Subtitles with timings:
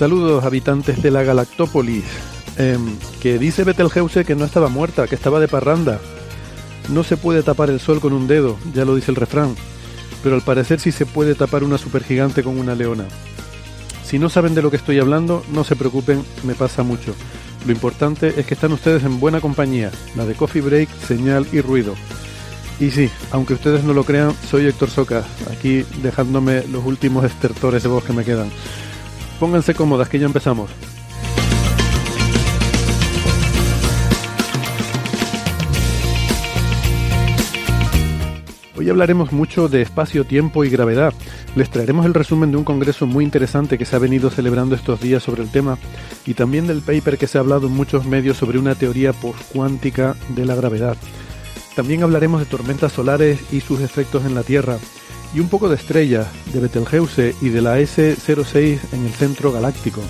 [0.00, 2.04] Saludos habitantes de la Galactópolis.
[2.56, 6.00] Em, que dice Betelgeuse que no estaba muerta, que estaba de parranda.
[6.88, 9.54] No se puede tapar el sol con un dedo, ya lo dice el refrán.
[10.22, 13.04] Pero al parecer sí se puede tapar una supergigante con una leona.
[14.02, 17.14] Si no saben de lo que estoy hablando, no se preocupen, me pasa mucho.
[17.66, 21.60] Lo importante es que están ustedes en buena compañía, la de Coffee Break, Señal y
[21.60, 21.94] Ruido.
[22.80, 27.82] Y sí, aunque ustedes no lo crean, soy Héctor Soca, aquí dejándome los últimos estertores
[27.82, 28.50] de voz que me quedan.
[29.40, 30.70] Pónganse cómodas que ya empezamos.
[38.76, 41.14] Hoy hablaremos mucho de espacio, tiempo y gravedad.
[41.56, 45.00] Les traeremos el resumen de un congreso muy interesante que se ha venido celebrando estos
[45.00, 45.78] días sobre el tema
[46.26, 50.16] y también del paper que se ha hablado en muchos medios sobre una teoría postcuántica
[50.28, 50.98] de la gravedad.
[51.74, 54.76] También hablaremos de tormentas solares y sus efectos en la Tierra
[55.34, 60.02] y un poco de estrellas, de Betelgeuse y de la S06 en el centro galáctico.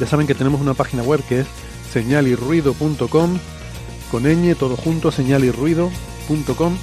[0.00, 1.46] Ya saben que tenemos una página web que es
[1.92, 3.38] señalirruido.com
[4.10, 6.76] con ñ todo junto señalirruido.com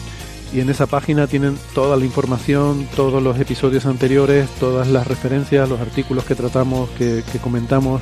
[0.54, 5.68] y en esa página tienen toda la información, todos los episodios anteriores, todas las referencias,
[5.68, 8.02] los artículos que tratamos, que, comentamos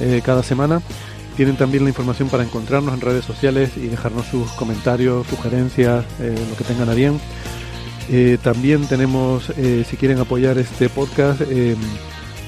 [0.00, 0.80] eh, cada semana.
[1.36, 6.34] Tienen también la información para encontrarnos en redes sociales y dejarnos sus comentarios, sugerencias, eh,
[6.48, 7.20] lo que tengan a bien.
[8.10, 11.76] Eh, también tenemos, eh, si quieren apoyar este podcast, eh,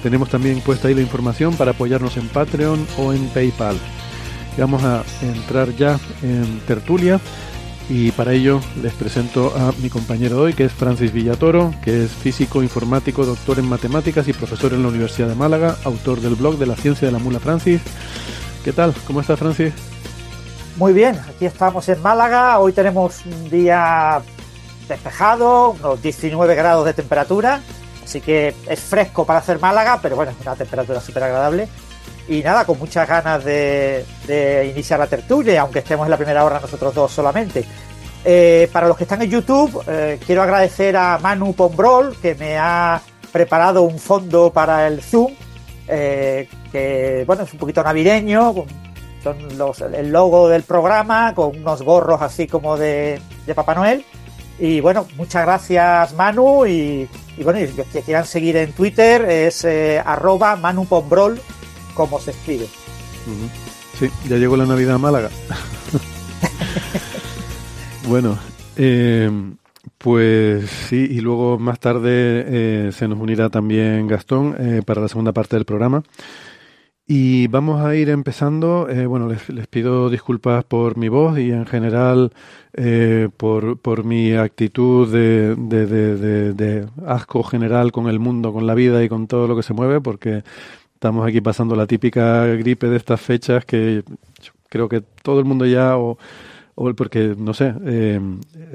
[0.03, 3.77] tenemos también puesta ahí la información para apoyarnos en Patreon o en PayPal.
[4.57, 7.21] Vamos a entrar ya en tertulia
[7.89, 12.05] y para ello les presento a mi compañero de hoy, que es Francis Villatoro, que
[12.05, 16.37] es físico, informático, doctor en matemáticas y profesor en la Universidad de Málaga, autor del
[16.37, 17.81] blog de la ciencia de la mula Francis.
[18.65, 18.95] ¿Qué tal?
[19.07, 19.73] ¿Cómo está Francis?
[20.77, 22.59] Muy bien, aquí estamos en Málaga.
[22.59, 24.23] Hoy tenemos un día
[24.91, 27.61] despejado, unos 19 grados de temperatura,
[28.05, 31.69] así que es fresco para hacer Málaga, pero bueno, una temperatura súper agradable.
[32.29, 34.05] Y nada, con muchas ganas de,
[34.73, 37.65] iniciar la tertulia, aunque estemos en la primera hora nosotros dos solamente.
[38.25, 42.57] Eh, para los que están en YouTube, eh, quiero agradecer a Manu Pombrol, que me
[42.59, 43.01] ha
[43.33, 45.33] preparado un fondo para el Zoom,
[45.89, 48.67] eh, que bueno, es un poquito navideño, con
[49.23, 49.37] son
[49.95, 53.21] el logo del programa con unos gorros así como de
[53.55, 54.05] Papá Noel.
[54.61, 59.23] Y bueno, muchas gracias Manu y, y bueno, y los que quieran seguir en Twitter
[59.23, 61.41] es eh, arroba Manu Pombrol,
[61.95, 62.67] como se escribe.
[63.99, 65.31] Sí, ya llegó la Navidad a Málaga.
[68.09, 68.39] bueno,
[68.77, 69.31] eh,
[69.97, 75.09] pues sí, y luego más tarde eh, se nos unirá también Gastón eh, para la
[75.09, 76.03] segunda parte del programa.
[77.13, 78.89] Y vamos a ir empezando.
[78.89, 82.31] eh, bueno, les, pido disculpas por mi voz y en general
[82.75, 88.65] eh, por, por mi actitud de, de, de, de- asco general con el mundo, con
[88.65, 90.45] la vida y con todo lo que se mueve, porque
[90.95, 94.05] estamos aquí pasando la típica gripe de estas fechas que
[94.69, 96.17] creo que todo el mundo ya, o,
[96.77, 98.21] o porque no sé, eh,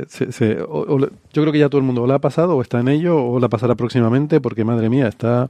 [0.08, 1.10] se- se- o- o yo
[1.42, 3.40] creo que ya todo el mundo o la ha pasado o está en ello o
[3.40, 5.50] la pasará próximamente, porque madre mía, está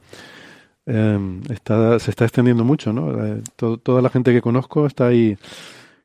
[0.86, 3.26] eh, está, se está extendiendo mucho, ¿no?
[3.26, 5.38] Eh, to- toda la gente que conozco está ahí.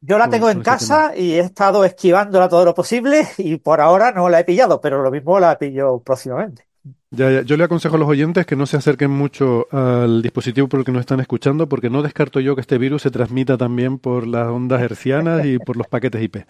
[0.03, 3.57] Yo la tengo con en ese casa y he estado esquivándola todo lo posible y
[3.57, 6.65] por ahora no la he pillado, pero lo mismo la pillo próximamente.
[7.11, 10.69] Ya, ya, Yo le aconsejo a los oyentes que no se acerquen mucho al dispositivo
[10.69, 13.59] por el que nos están escuchando, porque no descarto yo que este virus se transmita
[13.59, 16.47] también por las ondas hercianas y por los paquetes IP.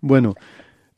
[0.00, 0.34] Bueno,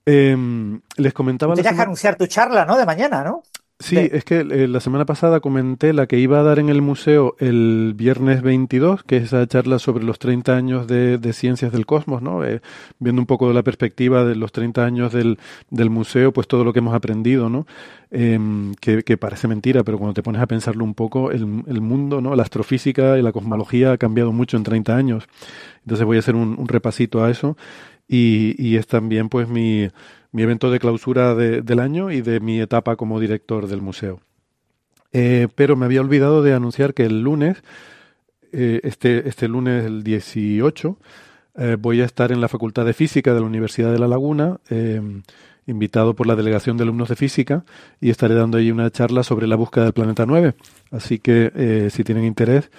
[0.06, 2.76] em, les comentaba Tenías que anunciar tu charla, ¿no?
[2.78, 3.42] De mañana, ¿no?
[3.82, 6.80] Sí, es que eh, la semana pasada comenté la que iba a dar en el
[6.82, 11.84] museo el viernes 22, que es esa charla sobre los 30 años de, ciencias del
[11.84, 12.44] cosmos, ¿no?
[12.44, 12.60] Eh,
[13.00, 15.38] viendo un poco de la perspectiva de los 30 años del,
[15.70, 17.66] del museo, pues todo lo que hemos aprendido, ¿no?
[18.12, 22.36] Em, que, parece mentira, pero cuando te pones a pensarlo un poco, el, mundo, ¿no?
[22.36, 25.24] La astrofísica y la cosmología ha cambiado mucho en 30 años.
[25.80, 27.56] Entonces voy a hacer un, repasito a eso
[28.06, 29.88] y, y es también pues mi
[30.32, 34.20] mi evento de clausura del año y de mi etapa como director del museo.
[35.12, 37.62] Eh, pero me había olvidado de anunciar que el lunes,
[38.52, 40.96] eh, este, este lunes el 18,
[41.58, 44.58] eh, voy a estar en la Facultad de Física de la Universidad de La Laguna,
[45.66, 47.64] invitado por la Delegación de Alumnos de Física,
[48.00, 50.54] y estaré dando ahí una charla sobre la búsqueda del planeta 9.
[50.90, 52.70] Así que si tienen interés,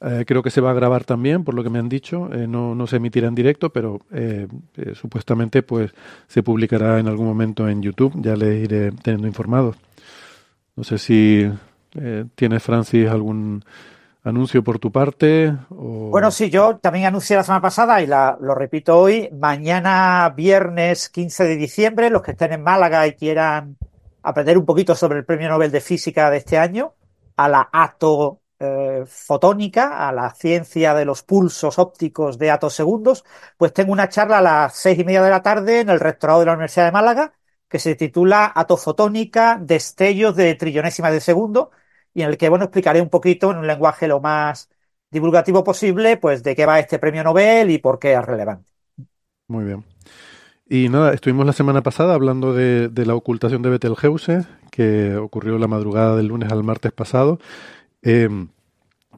[0.00, 2.28] eh, creo que se va a grabar también, por lo que me han dicho.
[2.32, 4.46] Eh, no, no, se emitirá en directo, pero eh,
[4.94, 5.92] supuestamente pues
[6.26, 8.12] se publicará en algún momento en YouTube.
[8.16, 9.76] Ya les iré teniendo informados.
[10.74, 11.50] No sé si
[12.34, 13.64] tienes, Francis, algún
[14.22, 15.56] anuncio por tu parte.
[15.70, 19.30] Bueno, sí, yo también anuncié la semana pasada y la, lo repito hoy.
[19.32, 23.78] Mañana, viernes 15 de diciembre, los que estén en Málaga y quieran
[24.22, 26.92] aprender un poquito sobre el Premio Nobel de Física de este año,
[27.36, 33.24] a la ATO eh, fotónica, a la ciencia de los pulsos ópticos de segundos,
[33.56, 36.40] pues tengo una charla a las seis y media de la tarde en el rectorado
[36.40, 37.32] de la Universidad de Málaga
[37.68, 41.70] que se titula Atofotónica, destellos de trillonésimas de segundo
[42.14, 44.70] y en el que, bueno, explicaré un poquito en un lenguaje lo más
[45.10, 48.70] divulgativo posible, pues de qué va este premio Nobel y por qué es relevante.
[49.48, 49.84] Muy bien.
[50.68, 55.68] Y nada, estuvimos la semana pasada hablando de, la ocultación de Betelgeuse, que ocurrió la
[55.68, 57.38] madrugada del lunes al martes pasado,
[58.06, 58.50] Em,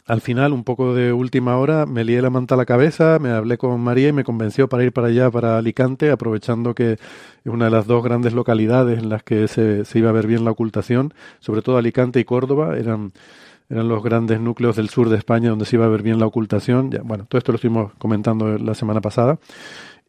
[0.07, 3.31] al final, un poco de última hora, me lié la manta a la cabeza, me
[3.31, 6.99] hablé con María y me convenció para ir para allá, para Alicante, aprovechando que es
[7.45, 10.53] una de las dos grandes localidades en las que se, iba a ver bien la
[10.53, 13.13] ocultación, sobre todo Alicante y Córdoba, eran,
[13.69, 16.27] eran los grandes núcleos del sur de España donde se iba a ver bien la
[16.27, 16.91] ocultación.
[16.91, 19.39] Ya, bueno, todo esto lo estuvimos comentando la semana pasada.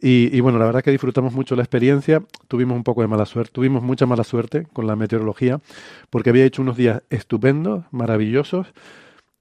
[0.02, 2.24] Y, y, bueno, la verdad que disfrutamos mucho la experiencia.
[2.48, 5.60] Tuvimos un poco de mala suerte, tuvimos mucha mala suerte con la meteorología,
[6.10, 8.68] porque había hecho unos días estupendos, maravillosos.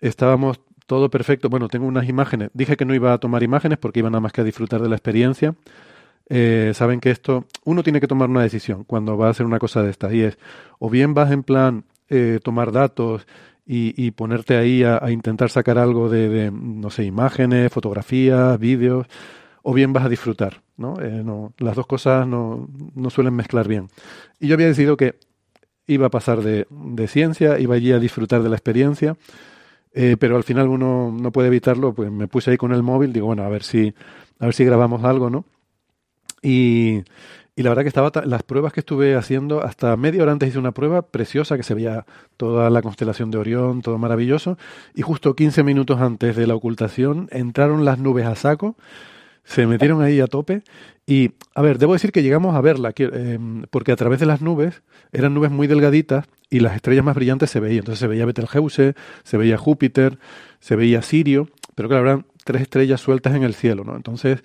[0.01, 1.49] Estábamos todo perfecto.
[1.49, 2.51] Bueno, tengo unas imágenes.
[2.55, 4.89] Dije que no iba a tomar imágenes porque iba nada más que a disfrutar de
[4.89, 5.55] la experiencia.
[6.31, 9.59] Eh, saben que esto, uno tiene que tomar una decisión cuando va a hacer una
[9.59, 10.39] cosa de estas, y es,
[10.79, 13.27] o bien vas en plan eh, tomar datos
[13.67, 18.59] y, y, ponerte ahí a, a intentar sacar algo de, de, no sé, imágenes, fotografías,
[18.59, 19.07] vídeos
[19.69, 20.99] o bien vas a disfrutar, ¿no?
[20.99, 23.91] Eh, no las dos cosas no, no, suelen mezclar bien.
[24.41, 25.17] Y yo había decidido que
[25.87, 29.19] iba a pasar de, de ciencia, iba allí a disfrutar de la experiencia,
[29.93, 33.13] eh, pero al final uno no puede evitarlo, pues me puse ahí con el móvil,
[33.13, 33.93] digo, bueno, a ver si,
[34.39, 35.45] a ver si grabamos algo, ¿no?
[36.41, 37.03] Y,
[37.55, 40.59] y la verdad que estaba las pruebas que estuve haciendo, hasta media hora antes hice
[40.59, 42.07] una prueba preciosa que se veía
[42.39, 44.57] toda la constelación de Orión, todo maravilloso,
[44.95, 48.77] y justo 15 minutos antes de la ocultación entraron las nubes a saco
[49.49, 50.63] se metieron ahí a tope
[51.07, 54.43] y, a ver, debo decir que llegamos a verla, em, porque a través de las
[54.43, 57.79] nubes, eran nubes muy delgaditas y las estrellas más brillantes se veían.
[57.79, 60.19] Entonces se veía Betelgeuse, se veía Júpiter,
[60.61, 63.97] se veía Sirio, pero claro, eran tres estrellas sueltas en el cielo, ¿no?
[63.97, 64.43] Entonces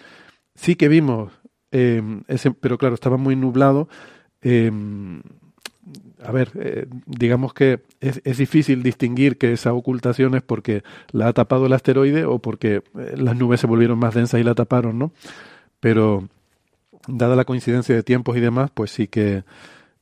[0.56, 1.34] sí que vimos,
[1.72, 3.90] em, ese, pero claro, estaba muy nublado.
[4.42, 4.72] Eh,
[6.24, 11.28] a ver, eh, digamos que es, es, difícil distinguir que esa ocultación es porque la
[11.28, 14.56] ha tapado el asteroide o porque eh, las nubes se volvieron más densas y la
[14.56, 15.12] taparon, ¿no?
[15.80, 16.28] Pero
[17.08, 19.44] dada la coincidencia de tiempos y demás, pues sí que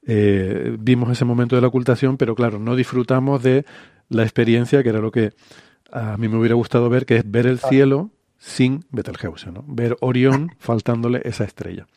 [0.05, 3.65] eh, vimos ese momento de la ocultación, pero claro, no disfrutamos de
[4.09, 5.33] la experiencia, que era lo que
[5.91, 9.63] a mí me hubiera gustado ver, que es ver el cielo sin Betelgeuse, ¿no?
[9.67, 11.87] Ver Orión faltándole esa estrella.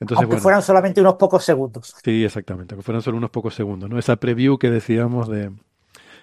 [0.00, 1.94] Entonces, Aunque fueran solamente unos pocos segundos.
[2.04, 3.98] Sí, exactamente, que fueran solo unos pocos segundos, ¿no?
[3.98, 5.50] Esa preview que decíamos de...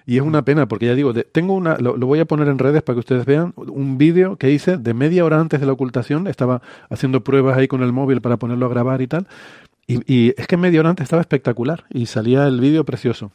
[0.08, 2.82] Y es una pena, porque ya digo, tengo una, lo, voy a poner en redes
[2.82, 6.28] para que ustedes vean, un vídeo que hice de media hora antes de la ocultación,
[6.28, 9.26] estaba haciendo pruebas ahí con el móvil para ponerlo a grabar y tal,
[9.88, 13.32] y, es que media hora antes estaba espectacular y salía el vídeo precioso.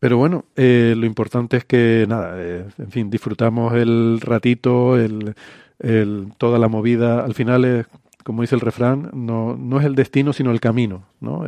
[0.00, 5.34] Pero bueno, eh, lo importante es que, nada, eh, en fin, disfrutamos el ratito, el,
[5.78, 7.24] el, toda la movida.
[7.24, 7.86] Al final es
[8.24, 11.44] como dice el refrán, no, no es el destino, sino el camino, ¿no?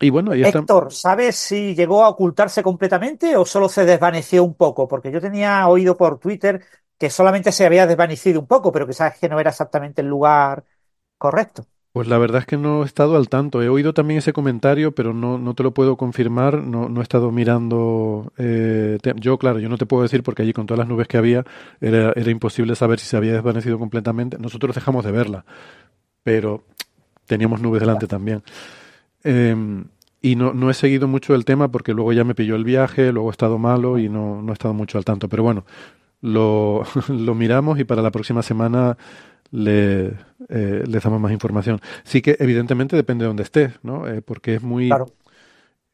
[0.00, 0.32] y bueno.
[0.32, 4.88] Héctor, ¿sabes si llegó a ocultarse completamente o solo se desvaneció un poco?
[4.88, 6.64] Porque yo tenía oído por Twitter
[6.98, 10.08] que solamente se había desvanecido un poco, pero que sabes que no era exactamente el
[10.08, 10.64] lugar
[11.18, 11.66] correcto.
[11.96, 13.62] Pues la verdad es que no he estado al tanto.
[13.62, 16.62] He oído también ese comentario, pero no, no te lo puedo confirmar.
[16.62, 18.34] No, no he estado mirando.
[18.36, 21.16] Eh, yo, claro, yo no te puedo decir porque allí con todas las nubes que
[21.16, 21.46] había
[21.80, 24.36] era, era imposible saber si se había desvanecido completamente.
[24.38, 25.46] Nosotros dejamos de verla,
[26.22, 26.64] pero
[27.24, 28.42] teníamos nubes delante también.
[29.24, 29.86] Em,
[30.20, 33.10] y no, no he seguido mucho el tema porque luego ya me pilló el viaje,
[33.10, 35.30] luego he estado malo y no, no he estado mucho al tanto.
[35.30, 35.64] Pero bueno,
[36.20, 38.98] lo, lo miramos y para la próxima semana
[39.50, 40.14] le,
[40.48, 41.80] eh, les damos más información.
[42.04, 44.06] Sí que evidentemente depende de dónde estés, ¿no?
[44.08, 44.90] Eh, porque es muy...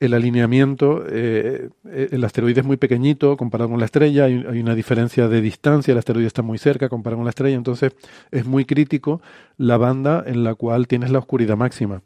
[0.00, 4.74] El alineamiento, eh, el asteroide es muy pequeñito comparado con la estrella, hay, hay, una
[4.74, 7.92] diferencia de distancia, el asteroide está muy cerca comparado con la estrella, entonces
[8.32, 9.22] es muy crítico
[9.58, 12.02] la banda en la cual tienes la oscuridad máxima.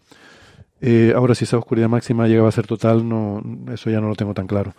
[1.15, 4.35] ahora, si esa oscuridad máxima llegaba a ser total, no, eso ya no lo tengo
[4.35, 4.75] tan claro.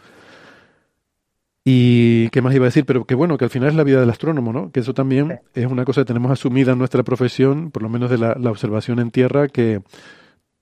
[1.69, 3.99] Y qué más iba a decir, pero que bueno, que al final es la vida
[3.99, 4.71] del astrónomo, ¿no?
[4.71, 8.09] Que eso también es una cosa que tenemos asumida en nuestra profesión, por lo menos
[8.09, 9.81] de la, observación en tierra, que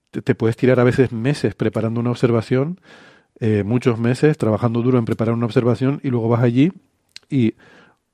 [0.10, 2.82] te, puedes tirar a veces meses preparando una observación,
[3.40, 6.72] eh, muchos meses trabajando duro en preparar una observación y luego vas allí
[7.30, 7.54] y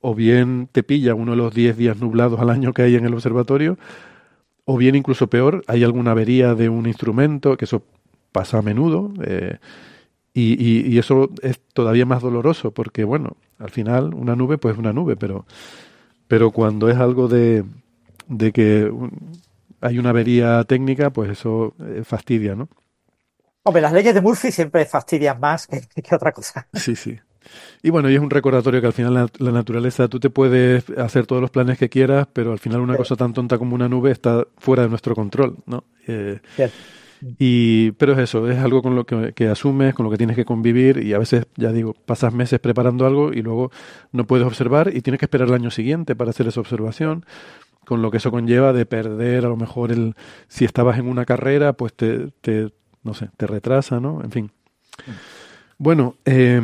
[0.02, 3.06] o bien te pilla uno de los 10 días nublados al año que hay en
[3.06, 3.78] el observatorio,
[4.66, 7.84] o bien incluso peor, hay alguna avería de un instrumento, que eso
[8.32, 9.14] pasa a menudo.
[9.24, 9.56] Eh,
[10.34, 14.78] y, y, eso es todavía más doloroso porque, bueno, al final una nube pues es
[14.78, 15.44] una nube, pero,
[16.26, 17.64] pero cuando es algo de,
[18.28, 18.90] de que
[19.82, 22.68] hay una avería técnica, pues eso eh, fastidia, ¿no?
[23.64, 26.66] Hombre, las leyes de Murphy siempre fastidian más que, que, otra cosa.
[26.72, 27.18] Sí, sí.
[27.82, 30.88] Y bueno, y es un recordatorio que al final la, la, naturaleza, tú te puedes
[30.96, 32.98] hacer todos los planes que quieras, pero al final una sí.
[32.98, 35.84] cosa tan tonta como una nube está fuera de nuestro control, ¿no?
[36.06, 36.40] Eh,
[37.38, 40.36] y, pero es eso, es algo con lo que, que, asumes, con lo que tienes
[40.36, 43.70] que convivir y a veces, ya digo, pasas meses preparando algo y luego
[44.10, 47.24] no puedes observar y tienes que esperar el año siguiente para hacer esa observación,
[47.84, 50.14] con lo que eso conlleva de perder a lo mejor el,
[50.48, 54.22] si estabas en una carrera, pues te, te no sé, te retrasa, ¿no?
[54.22, 54.50] En fin.
[55.78, 56.60] Bueno, eh,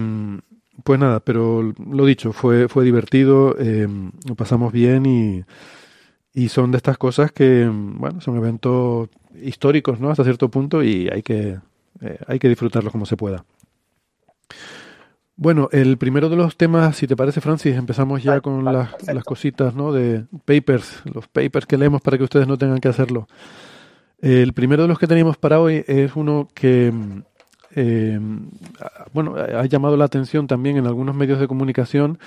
[0.84, 3.88] pues nada, pero lo dicho, fue, fue divertido, eh,
[4.26, 5.44] lo pasamos bien y,
[6.32, 9.08] y son de estas cosas que, bueno, son eventos
[9.42, 10.10] históricos, ¿no?
[10.10, 11.58] Hasta cierto punto y hay que,
[12.00, 13.44] eh, hay que disfrutarlos como se pueda.
[15.36, 19.22] Bueno, el primero de los temas, si te parece, Francis, empezamos ya con las, las,
[19.22, 19.92] cositas, ¿no?
[19.92, 23.28] De papers, los papers que leemos para que ustedes no tengan que hacerlo.
[24.20, 26.92] El primero de los que teníamos para hoy es uno que,
[27.76, 28.18] eh,
[29.12, 32.18] bueno, ha llamado la atención también en algunos medios de comunicación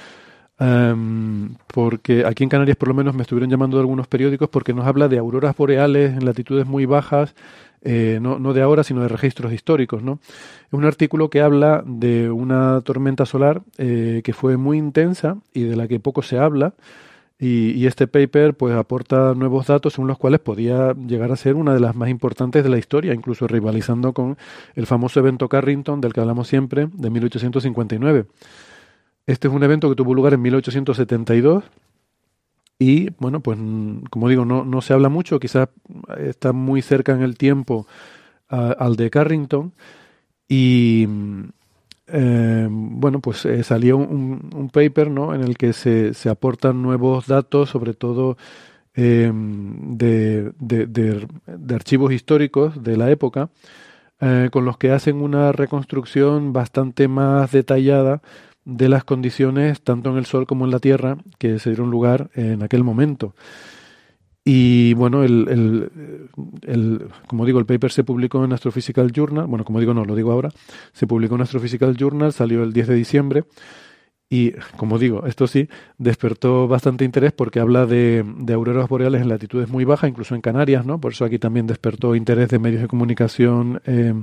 [0.61, 4.75] Um, porque aquí en Canarias por lo menos me estuvieron llamando de algunos periódicos porque
[4.75, 7.33] nos habla de auroras boreales en latitudes muy bajas,
[7.81, 10.03] eh, no, de ahora, sino de registros históricos.
[10.03, 10.19] ¿no?
[10.67, 15.63] Es un artículo que habla de una tormenta solar eh, que fue muy intensa y
[15.63, 16.73] de la que poco se habla.
[17.39, 21.73] Y, este paper pues aporta nuevos datos según los cuales podía llegar a ser una
[21.73, 24.37] de las más importantes de la historia, incluso rivalizando con
[24.75, 28.25] el famoso evento Carrington del que hablamos siempre, de 1859.
[29.27, 31.63] Este es un evento que tuvo lugar en 1872
[32.79, 33.59] y, bueno, pues
[34.09, 35.69] como digo, no, no se habla mucho, quizás
[36.17, 37.85] está muy cerca en el tiempo
[38.47, 39.73] al de Carrington
[40.47, 41.07] y,
[42.07, 45.33] eh, bueno, pues eh, salió un, un, paper ¿no?
[45.33, 48.35] en el que se, se aportan nuevos datos, sobre todo
[48.95, 53.49] eh, de, de, de, de, archivos históricos de la época,
[54.51, 58.21] con los que hacen una reconstrucción bastante más detallada
[58.65, 62.29] de las condiciones tanto en el Sol como en la Tierra que se dieron lugar
[62.35, 63.33] en aquel momento.
[64.43, 65.91] Y bueno, el, el,
[66.63, 70.15] el, como digo, el paper se publicó en Astrophysical Journal, bueno, como digo, no, lo
[70.15, 70.49] digo ahora,
[70.93, 73.43] se publicó en Astrophysical Journal, salió el 10 de diciembre
[74.29, 79.29] y, como digo, esto sí, despertó bastante interés porque habla de, de auroras boreales en
[79.29, 80.99] latitudes muy bajas, incluso en Canarias, ¿no?
[80.99, 83.81] Por eso aquí también despertó interés de medios de comunicación.
[83.85, 84.13] Eh,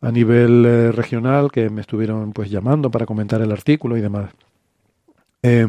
[0.00, 4.30] a nivel eh, regional que me estuvieron pues llamando para comentar el artículo y demás.
[5.42, 5.66] Eh,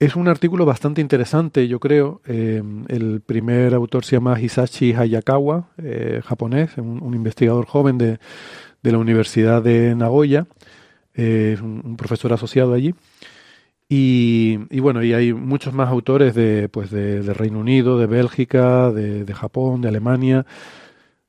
[0.00, 2.20] es un artículo bastante interesante, yo creo.
[2.26, 8.18] Eh, el primer autor se llama Hisashi Hayakawa, eh, japonés, un, investigador joven de,
[8.82, 10.46] de, la Universidad de Nagoya,
[11.14, 12.94] es un, profesor asociado allí.
[13.88, 18.90] Y, bueno, y hay muchos más autores de, pues de, de Reino Unido, de Bélgica,
[18.90, 20.44] de Japón, de Alemania,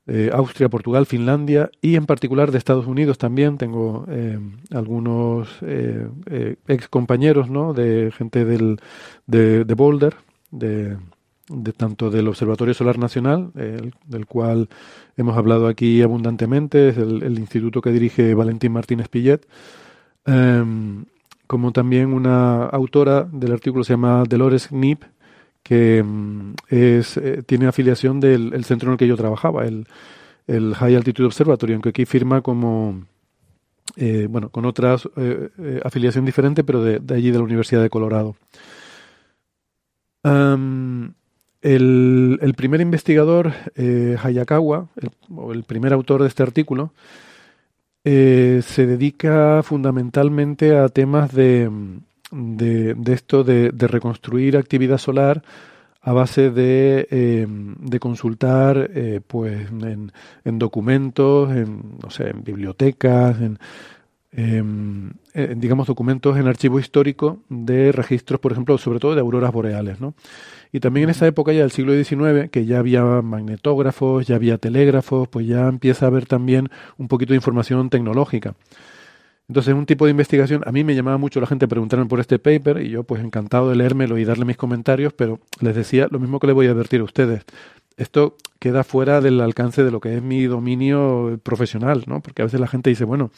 [0.08, 3.58] eh, Austria, Portugal, Finlandia y en particular de Estados Unidos también.
[3.58, 4.38] Tengo eh,
[4.70, 7.74] algunos eh, eh ex compañeros, ¿no?
[7.74, 8.78] De gente del,
[9.26, 10.14] de, de Boulder,
[10.52, 10.96] de,
[11.76, 14.68] tanto del Observatorio Solar Nacional, del cual
[15.16, 19.46] hemos hablado aquí abundantemente, es el, instituto que dirige Valentín Martínez Pillet.
[20.24, 21.04] Em,
[21.46, 25.04] como también una autora del artículo se llama Dolores Knip,
[25.66, 27.02] que mm, eh,
[27.44, 29.84] tiene afiliación del el centro en el que yo trabajaba, el,
[30.48, 33.02] High Altitude Observatory, aunque aquí firma como,
[33.96, 38.36] eh, bueno, con otra eh, afiliación diferente, pero de, allí de la Universidad de Colorado.
[40.22, 44.86] El, el, primer investigador, Hayakawa,
[45.34, 46.92] o el primer autor de este artículo,
[48.04, 51.68] se dedica fundamentalmente a temas de,
[52.30, 55.42] de, de esto de, de, reconstruir actividad solar
[56.06, 60.12] a base de, eh, de consultar eh, pues en,
[60.44, 63.58] en, documentos, en, no sé, en bibliotecas, en,
[64.30, 69.52] em, en, digamos documentos en archivo histórico de registros, por ejemplo, sobre todo de auroras
[69.52, 70.14] boreales, ¿no?
[70.70, 74.58] Y también en esa época ya del siglo XIX, que ya había magnetógrafos, ya había
[74.58, 76.68] telégrafos, pues ya empieza a haber también
[76.98, 78.54] un poquito de información tecnológica.
[79.48, 82.18] Entonces, un tipo de investigación, a mí me llamaba mucho la gente a preguntarme por
[82.18, 86.08] este paper y yo pues encantado de leérmelo y darle mis comentarios, pero les decía
[86.10, 87.44] lo mismo que le voy a advertir a ustedes.
[87.96, 92.20] Esto queda fuera del alcance de lo que es mi dominio profesional, ¿no?
[92.20, 93.30] Porque a veces la gente dice, bueno,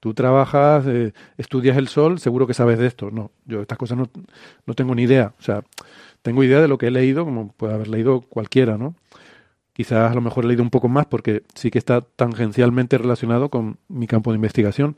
[0.00, 3.10] tú trabajas, eh, estudias el sol, seguro que sabes de esto.
[3.12, 4.10] No, yo estas cosas no,
[4.66, 5.32] no tengo ni idea.
[5.38, 5.62] O sea,
[6.22, 8.96] tengo idea de lo que he leído, como puede haber leído cualquiera, ¿no?
[9.72, 13.48] Quizás a lo mejor he leído un poco más porque sí que está tangencialmente relacionado
[13.48, 14.96] con mi campo de investigación.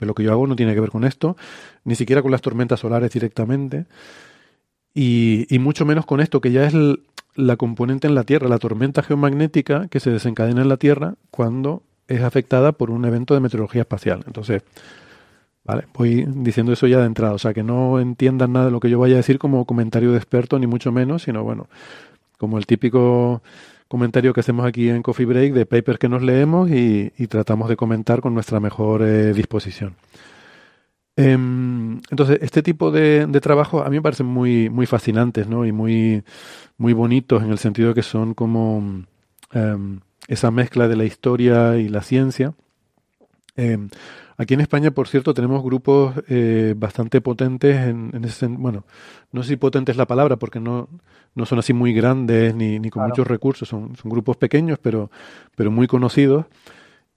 [0.00, 1.36] Pero lo que yo hago no tiene que ver con esto,
[1.84, 3.84] ni siquiera con las tormentas solares directamente,
[4.94, 6.74] y, mucho menos con esto, que ya es
[7.34, 11.82] la componente en la Tierra, la tormenta geomagnética que se desencadena en la Tierra cuando
[12.08, 14.24] es afectada por un evento de meteorología espacial.
[14.26, 14.62] Entonces,
[15.64, 18.80] vale, voy diciendo eso ya de entrada, o sea, que no entiendan nada de lo
[18.80, 21.68] que yo vaya a decir como comentario de experto, ni mucho menos, sino bueno,
[22.38, 23.42] como el típico
[23.90, 27.74] comentario que hacemos aquí en Coffee Break de papers que nos leemos y, tratamos de
[27.74, 29.96] comentar con nuestra mejor eh, disposición.
[31.16, 35.66] Eh, entonces, este tipo de, de trabajo a mí me parecen muy, muy fascinantes, ¿no?
[35.66, 36.22] Y muy,
[36.78, 39.02] muy bonitos en el sentido de que son como
[39.52, 39.76] eh,
[40.28, 42.54] esa mezcla de la historia y la ciencia.
[44.40, 48.84] Em, aquí en España, por cierto, tenemos grupos eh, bastante potentes en, en ese bueno,
[49.32, 50.88] no sé si potente es la palabra porque no,
[51.34, 53.08] no son así muy grandes ni, ni con claro.
[53.10, 55.10] muchos recursos, son, son, grupos pequeños pero,
[55.56, 56.46] pero muy conocidos.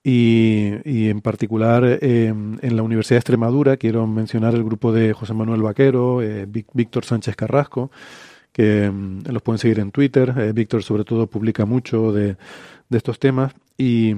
[0.06, 5.14] Y, y en particular eh, en la Universidad de Extremadura quiero mencionar el grupo de
[5.14, 7.90] José Manuel Vaquero, eh, Víctor Sánchez Carrasco,
[8.52, 8.92] que eh,
[9.32, 10.34] los pueden seguir en Twitter.
[10.38, 12.36] Eh, Víctor sobre todo publica mucho de,
[12.90, 14.14] de estos temas y,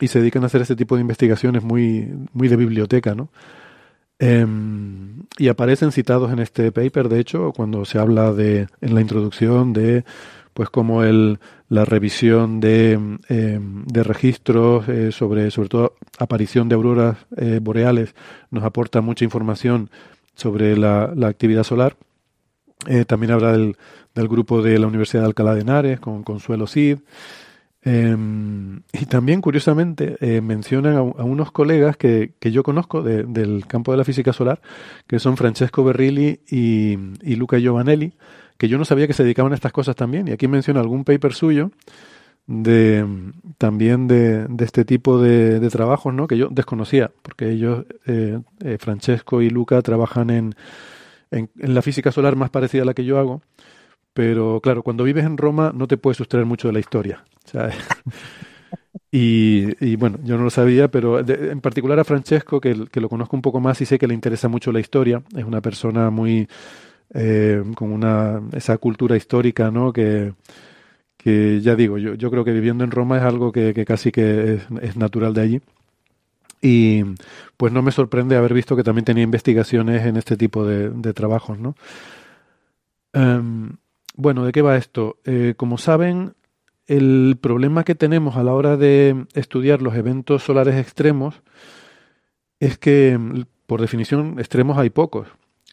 [0.00, 3.30] y, se dedican a hacer este tipo de investigaciones muy, muy de biblioteca, ¿no?
[4.18, 4.46] Eh,
[5.38, 9.72] y aparecen citados en este paper, de hecho, cuando se habla de, en la introducción
[9.72, 10.04] de,
[10.54, 16.76] pues como el, la revisión de, eh, de registros eh, sobre, sobre todo aparición de
[16.76, 18.14] auroras eh, boreales,
[18.50, 19.90] nos aporta mucha información
[20.36, 21.96] sobre la, la actividad solar.
[22.86, 23.76] Eh, también habla del,
[24.14, 26.98] del, grupo de la Universidad de Alcalá de Henares con Consuelo Cid.
[27.84, 28.16] Eh,
[28.92, 33.92] y también, curiosamente, eh, mencionan a, unos colegas que, que yo conozco de, del campo
[33.92, 34.60] de la física solar,
[35.06, 38.14] que son Francesco Berrilli y, y, Luca Giovanelli,
[38.56, 40.28] que yo no sabía que se dedicaban a estas cosas también.
[40.28, 41.72] Y aquí menciona algún paper suyo
[42.46, 43.06] de
[43.58, 46.26] también de, de este tipo de, de, trabajos, ¿no?
[46.26, 50.54] Que yo desconocía, porque ellos, eh, eh, Francesco y Luca, trabajan en,
[51.30, 53.42] en, en la física solar más parecida a la que yo hago
[54.14, 57.24] pero claro, cuando vives en Roma no te puedes sustraer mucho de la historia.
[59.10, 63.36] y, bueno, yo no lo sabía, pero en particular a Francesco, que, que, lo conozco
[63.36, 66.48] un poco más y sé que le interesa mucho la historia, es una persona muy
[67.12, 69.92] eh, con una esa cultura histórica, ¿no?
[69.92, 70.32] Que,
[71.16, 74.60] que ya digo, yo, yo creo que viviendo en Roma es algo que, casi que
[74.82, 75.60] es, natural de allí.
[76.60, 77.04] Y
[77.56, 81.12] pues no me sorprende haber visto que también tenía investigaciones en este tipo de, de
[81.12, 81.76] trabajos, ¿no?
[83.12, 83.76] Um,
[84.16, 85.18] bueno, ¿de qué va esto?
[85.24, 86.34] Eh, como saben,
[86.86, 91.42] el problema que tenemos a la hora de estudiar los eventos solares extremos
[92.60, 93.18] es que,
[93.66, 95.28] por definición, extremos hay pocos.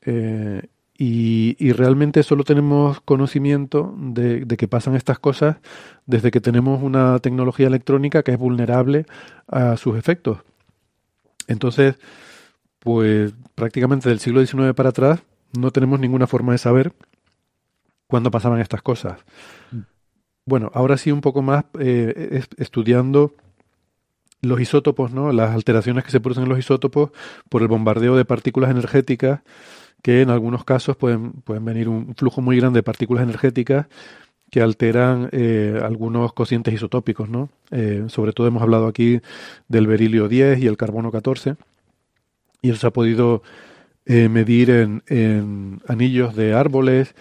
[0.06, 0.62] Eh,
[1.04, 5.58] y, realmente solo tenemos conocimiento de, que pasan estas cosas
[6.06, 9.08] desde que tenemos una tecnología electrónica que es vulnerable
[9.47, 10.39] a sus efectos.
[11.47, 11.95] Entonces,
[12.78, 15.24] pues prácticamente del siglo XIX para atrás
[15.58, 16.93] no tenemos ninguna forma de saber
[18.06, 19.26] cuando pasaban estas cosas.
[20.45, 23.34] Bueno, ahora sí un poco más eh, estudiando
[24.41, 25.32] los isótopos, ¿no?
[25.32, 27.12] las alteraciones que se producen en los isótopos
[27.49, 29.41] por el bombardeo de partículas energéticas,
[30.01, 33.86] que en algunos casos pueden, pueden venir un flujo muy grande de partículas energéticas
[34.49, 37.49] que alteran eh, algunos cocientes isotópicos, ¿no?
[37.71, 39.21] Eh, sobre todo hemos hablado aquí
[39.69, 41.56] del berilio 10 y el carbono 14,
[42.62, 43.43] y eso se ha podido
[44.06, 47.15] eh, medir en anillos de árboles,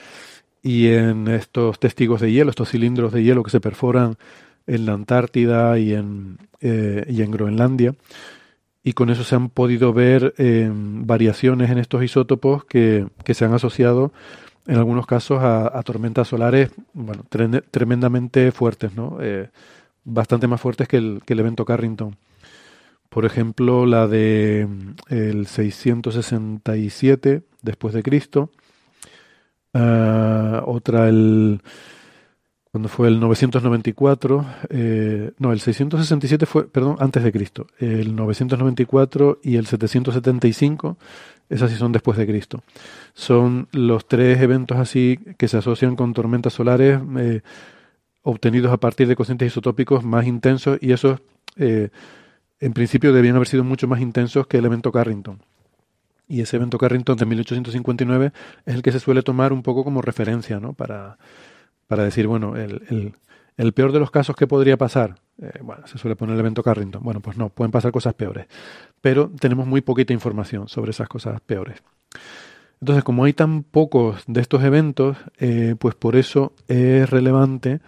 [0.62, 4.16] y en estos testigos de hielo, estos cilindros de hielo que se perforan
[4.66, 7.94] en la Antártida y en, eh, y en Groenlandia.
[8.82, 13.44] Y con eso se han podido ver eh, variaciones en estos isótopos que, que, se
[13.44, 14.12] han asociado
[14.66, 17.24] en algunos casos a, tormentas solares, bueno,
[17.70, 19.18] tremendamente fuertes, ¿no?
[19.20, 19.48] Eh,
[20.04, 22.16] bastante más fuertes que el, que el evento Carrington.
[23.08, 24.68] Por ejemplo, la de
[25.08, 28.50] el 667 después de Cristo,
[29.74, 31.60] ah, otra el
[32.70, 39.40] cuando fue el 994, eh, no, el 667 fue, perdón, antes de Cristo, el 994
[39.42, 40.96] y el 775,
[41.48, 42.62] esas sí son después de Cristo.
[43.12, 47.40] Son los tres eventos así que se asocian con tormentas solares eh,
[48.22, 51.18] obtenidos a partir de cocientes isotópicos más intensos y esos,
[51.56, 51.88] eh,
[52.60, 55.40] en principio, debían haber sido mucho más intensos que el evento Carrington.
[56.30, 58.32] Y ese evento Carrington de 1859
[58.64, 60.72] es el que se suele tomar un poco como referencia, ¿no?
[60.72, 61.18] Para
[61.90, 63.12] para decir, bueno, el,
[63.56, 66.62] el, peor de los casos que podría pasar, eh, bueno, se suele poner el evento
[66.62, 67.02] Carrington.
[67.02, 68.46] Bueno, pues no, pueden pasar cosas peores.
[69.00, 71.82] Pero tenemos muy poquita información sobre esas cosas peores.
[72.80, 77.80] Entonces, como hay tan pocos de estos eventos, eh, pues por eso es relevante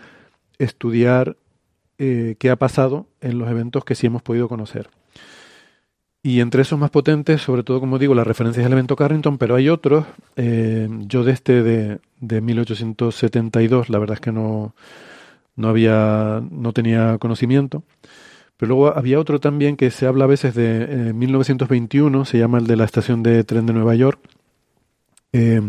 [0.58, 1.36] estudiar
[1.98, 4.90] eh, qué ha pasado en los eventos que sí hemos podido conocer.
[6.24, 9.56] Y entre esos más potentes, sobre todo, como digo, las referencias al evento Carrington, pero
[9.56, 10.06] hay otros.
[10.36, 14.74] Eh, yo de este de, de 1872, la verdad es que no,
[15.56, 17.82] no había, no tenía conocimiento.
[18.56, 22.58] Pero luego había otro también que se habla a veces de 1921, eh, se llama
[22.58, 24.20] el de la estación de tren de Nueva York.
[25.32, 25.60] Eh,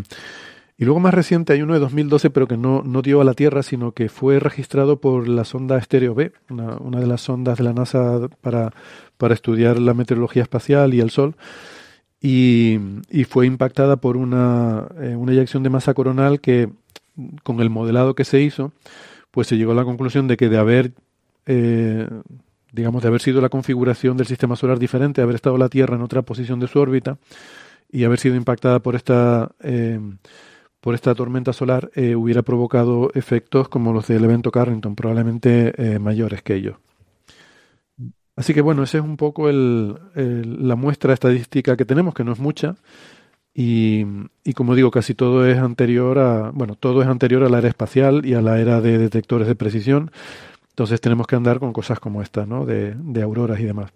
[0.78, 3.34] y luego más reciente hay uno de 2012, pero que no, no dio a la
[3.34, 7.58] Tierra, sino que fue registrado por la sonda Stereo B, una, una de las sondas
[7.58, 8.74] de la NASA para,
[9.24, 11.36] para estudiar la meteorología espacial y el Sol.
[12.20, 12.78] Y,
[13.30, 16.70] fue impactada por una, eh, una eyección de masa coronal que,
[17.44, 18.74] con el modelado que se hizo,
[19.32, 20.92] pues se llegó a la conclusión de que de haber,
[21.46, 22.10] eh,
[22.74, 26.02] digamos, de haber sido la configuración del sistema solar diferente, haber estado la Tierra en
[26.02, 27.18] otra posición de su órbita
[27.90, 30.02] y haber sido impactada por esta eh,
[30.84, 35.98] por esta tormenta solar eh, hubiera provocado efectos como los del evento Carrington, probablemente eh,
[35.98, 36.76] mayores que ellos.
[38.36, 42.34] Así que bueno, esa es un poco el, la muestra estadística que tenemos, que no
[42.34, 42.76] es mucha,
[43.54, 44.06] y,
[44.44, 47.68] y, como digo, casi todo es anterior a, bueno, todo es anterior a la era
[47.68, 50.12] espacial y a la era de detectores de precisión.
[50.70, 52.66] Entonces tenemos que andar con cosas como esta, ¿no?
[52.66, 53.92] De, de auroras y demás.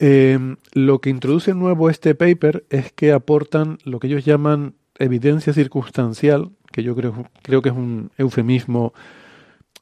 [0.00, 5.52] Eh, lo que introduce nuevo este paper es que aportan lo que ellos llaman evidencia
[5.52, 8.92] circunstancial, que yo creo, creo que es un eufemismo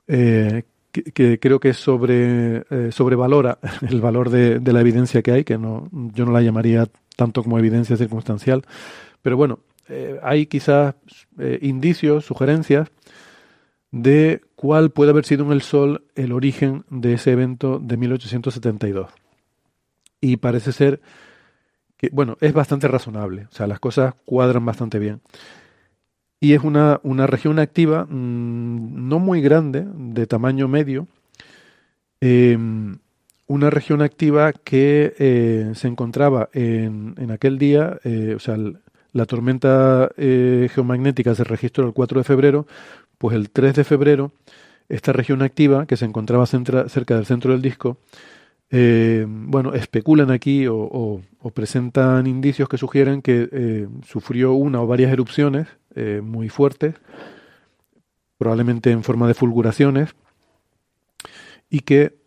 [0.06, 5.58] eh, que, creo que sobre, eh, sobrevalora el valor de, la evidencia que hay, que
[5.58, 8.64] no, yo no la llamaría tanto como evidencia circunstancial,
[9.22, 10.94] pero bueno, eh, hay quizás
[11.60, 12.88] indicios, sugerencias
[13.90, 19.10] de cuál puede haber sido en el Sol el origen de ese evento de 1872.
[20.20, 21.00] Y parece ser
[22.10, 25.20] bueno, es bastante razonable, o sea, las cosas cuadran bastante bien.
[26.42, 31.06] Y es una, una región activa mm, no muy grande, de tamaño medio,
[32.20, 32.98] em,
[33.46, 38.56] una región activa que eh, se encontraba en, en aquel día, eh, o sea,
[39.12, 42.66] la tormenta eh, geomagnética se registró el 4 de febrero,
[43.18, 44.32] pues el 3 de febrero,
[44.88, 47.98] esta región activa, que se encontraba cerca del centro del disco,
[48.70, 51.20] bueno, especulan aquí o,
[51.54, 56.94] presentan indicios que sugieren que sufrió una o varias erupciones eh, muy fuertes,
[58.38, 60.14] probablemente en forma de fulguraciones,
[61.70, 62.20] y que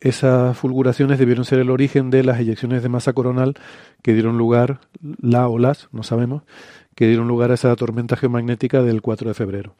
[0.00, 3.54] esas fulguraciones debieron ser el origen de las eyecciones de masa coronal
[4.02, 4.80] que dieron lugar,
[5.20, 6.42] la o las, no sabemos,
[6.94, 9.74] que dieron lugar a esa tormenta geomagnética del 4 de febrero.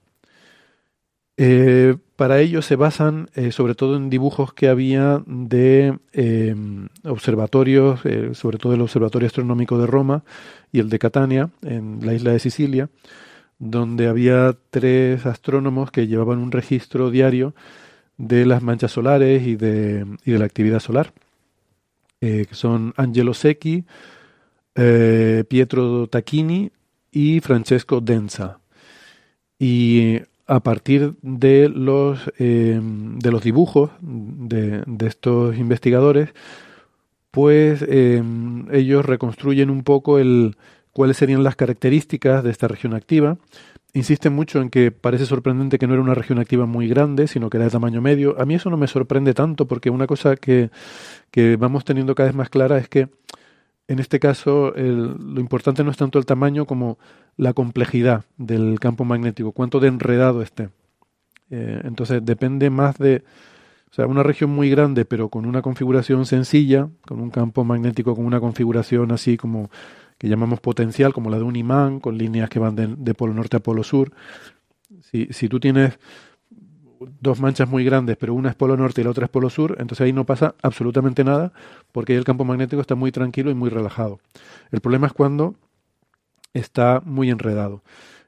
[1.40, 8.00] Eh, para ello se basan eh, sobre todo en dibujos que había de em, observatorios,
[8.04, 10.24] eh, sobre todo el Observatorio Astronómico de Roma
[10.72, 12.90] y el de Catania, en la isla de Sicilia,
[13.60, 17.54] donde había tres astrónomos que llevaban un registro diario
[18.16, 21.12] de las manchas solares y de, y de la actividad solar,
[22.20, 23.84] que son Angelo Secchi,
[24.74, 26.72] Pietro Tacchini
[27.12, 28.58] y Francesco Denza.
[29.58, 36.30] Y a partir de los, eh, de los dibujos de, estos investigadores,
[37.30, 38.22] pues eh,
[38.72, 40.56] ellos reconstruyen un poco el,
[40.92, 43.36] cuáles serían las características de esta región activa.
[43.92, 47.50] Insisten mucho en que parece sorprendente que no era una región activa muy grande, sino
[47.50, 48.40] que era de tamaño medio.
[48.40, 50.70] A mí eso no me sorprende tanto, porque una cosa que,
[51.30, 53.08] que vamos teniendo cada vez más clara es que
[53.86, 56.98] en este caso lo importante no es tanto el tamaño como
[57.38, 60.68] la complejidad del campo magnético, cuánto de enredado esté.
[61.50, 63.22] Eh, entonces depende más de,
[63.90, 68.14] o sea, una región muy grande pero con una configuración sencilla, con un campo magnético
[68.14, 69.70] con una configuración así como
[70.18, 73.56] que llamamos potencial, como la de un imán, con líneas que van de, polo norte
[73.56, 74.10] a polo sur.
[75.00, 75.96] Si, si tú tienes
[77.20, 79.76] dos manchas muy grandes, pero una es polo norte y la otra es polo sur,
[79.78, 81.52] entonces ahí no pasa absolutamente nada,
[81.92, 84.18] porque ahí el campo magnético está muy tranquilo y muy relajado.
[84.72, 85.54] El problema es cuando
[86.54, 87.82] está muy enredado.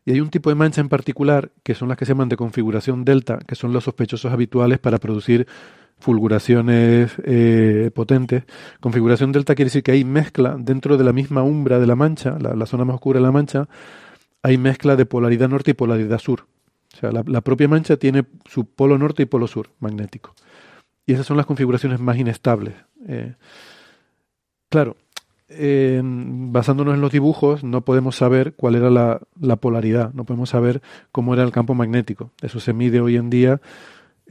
[0.05, 2.37] Y hay un tipo de mancha en particular, que son las que se llaman de
[2.37, 5.47] configuración delta, que son los sospechosos habituales para producir
[5.99, 8.45] fulguraciones eh, potentes.
[8.81, 12.39] Configuración delta quiere decir que hay mezcla dentro de la misma umbra de la mancha,
[12.41, 13.69] la, zona más oscura de la mancha,
[14.43, 16.47] hay mezcla de polaridad norte y polaridad sur.
[16.93, 20.35] O sea, la, propia mancha tiene su polo norte y polo sur magnético.
[21.07, 22.75] Y esas son las configuraciones más inestables.
[23.07, 23.35] Eh,
[24.69, 24.97] claro,
[25.53, 30.81] basándonos en los dibujos, no podemos saber cuál era la, la, polaridad, no podemos saber
[31.11, 32.31] cómo era el campo magnético.
[32.41, 33.61] Eso se mide hoy en día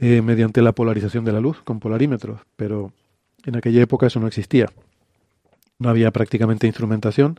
[0.02, 2.90] eh, mediante la polarización de la luz con polarímetros, pero
[3.44, 4.66] en aquella época eso no existía.
[5.78, 7.38] No había prácticamente instrumentación.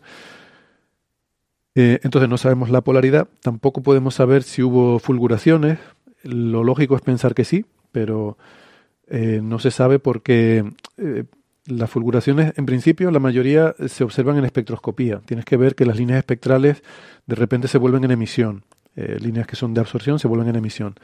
[1.73, 5.79] Eh, entonces no sabemos la polaridad, tampoco podemos saber si hubo fulguraciones.
[6.21, 8.37] Lo lógico es pensar que sí, pero
[9.07, 10.63] eh, no se sabe porque
[11.65, 15.21] las fulguraciones, en principio, la mayoría se observan en espectroscopía.
[15.25, 16.83] Tienes que ver que las líneas espectrales
[17.27, 18.65] de repente se vuelven en emisión.
[18.95, 20.95] líneas que son de absorción se vuelven en emisión.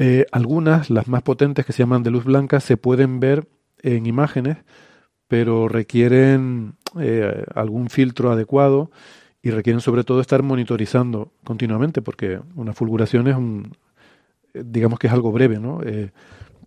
[0.00, 3.48] Eh, algunas, las más potentes que se llaman de luz blanca, se pueden ver
[3.82, 4.58] en imágenes,
[5.26, 8.92] pero requieren eh, algún filtro adecuado
[9.42, 13.76] y requieren sobre todo estar monitorizando continuamente, porque una fulguración es un,
[14.54, 15.80] eh, digamos que es algo breve, ¿no?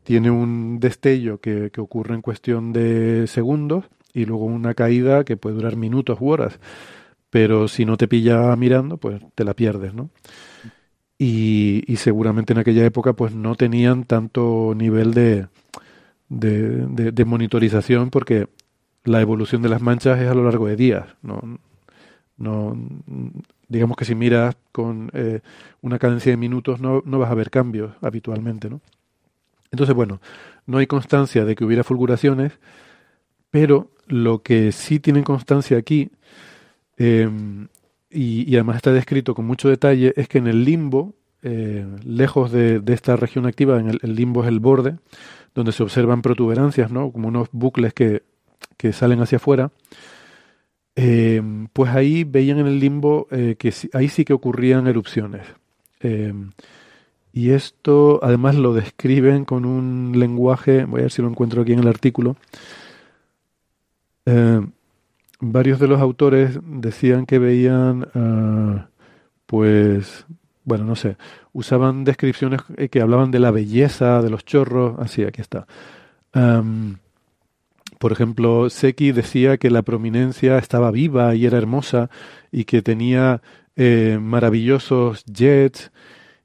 [0.04, 5.38] Tiene un destello que, que, ocurre en cuestión de segundos y luego una caída que
[5.38, 6.60] puede durar minutos u horas.
[7.30, 10.10] Pero si no te pilla mirando, pues te la pierdes, ¿no?
[11.24, 15.48] y, seguramente en aquella época pues no tenían tanto nivel de,
[16.30, 18.48] de, monitorización porque
[19.04, 21.06] la evolución de las manchas es a lo largo de días.
[21.22, 21.60] No,
[22.38, 22.76] no
[23.68, 25.42] digamos que si miras con eh,
[25.82, 28.68] una cadencia de minutos no, no, vas a ver cambios habitualmente.
[28.72, 28.82] ¿no?
[29.72, 30.20] Entonces, bueno,
[30.66, 32.54] no hay constancia de que hubiera fulguraciones,
[33.50, 36.12] pero lo que sí tienen constancia aquí
[36.98, 37.68] em,
[38.10, 42.82] y, además está descrito con mucho detalle, es que en el limbo, eh, lejos de,
[42.88, 44.98] esta región activa, en el, limbo es el borde,
[45.56, 47.12] donde se observan protuberancias, ¿no?
[47.12, 48.24] como unos bucles que,
[48.92, 49.72] salen hacia afuera,
[50.96, 55.46] eh, pues ahí veían en el limbo eh, que ahí sí que ocurrían erupciones.
[57.34, 61.74] Y esto además lo describen con un lenguaje, voy a ver si lo encuentro aquí
[61.74, 62.36] en el artículo,
[65.42, 68.88] varios de los autores decían que veían, ah,
[69.46, 70.26] pues,
[70.64, 71.18] bueno, no sé,
[71.52, 75.68] usaban descripciones que hablaban de la belleza de los chorros, así, aquí está.
[78.00, 82.10] por ejemplo, Seki decía que la prominencia estaba viva y era hermosa
[82.52, 83.42] y que tenía
[83.76, 85.92] eh, maravillosos jets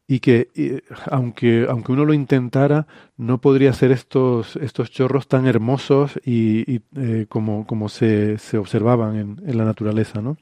[0.08, 6.20] y que aunque, aunque uno lo intentara, no podría hacer estos, estos chorros tan hermosos
[6.24, 10.20] y, eh, como, como se, se observaban en, en, la naturaleza.
[10.22, 10.36] ¿no?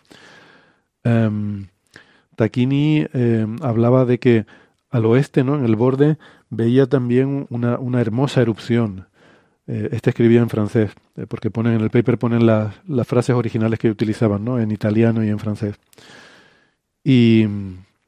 [2.36, 4.46] Taquini em, hablaba de que
[4.90, 5.56] al oeste, ¿no?
[5.56, 6.18] en el borde,
[6.50, 9.06] veía también una, una hermosa erupción.
[9.66, 13.34] Eh, este escribía en francés, eh, porque ponen en el paper ponen las, las frases
[13.34, 14.60] originales que utilizaban, ¿no?
[14.60, 15.76] en italiano y en francés.
[17.02, 17.46] Y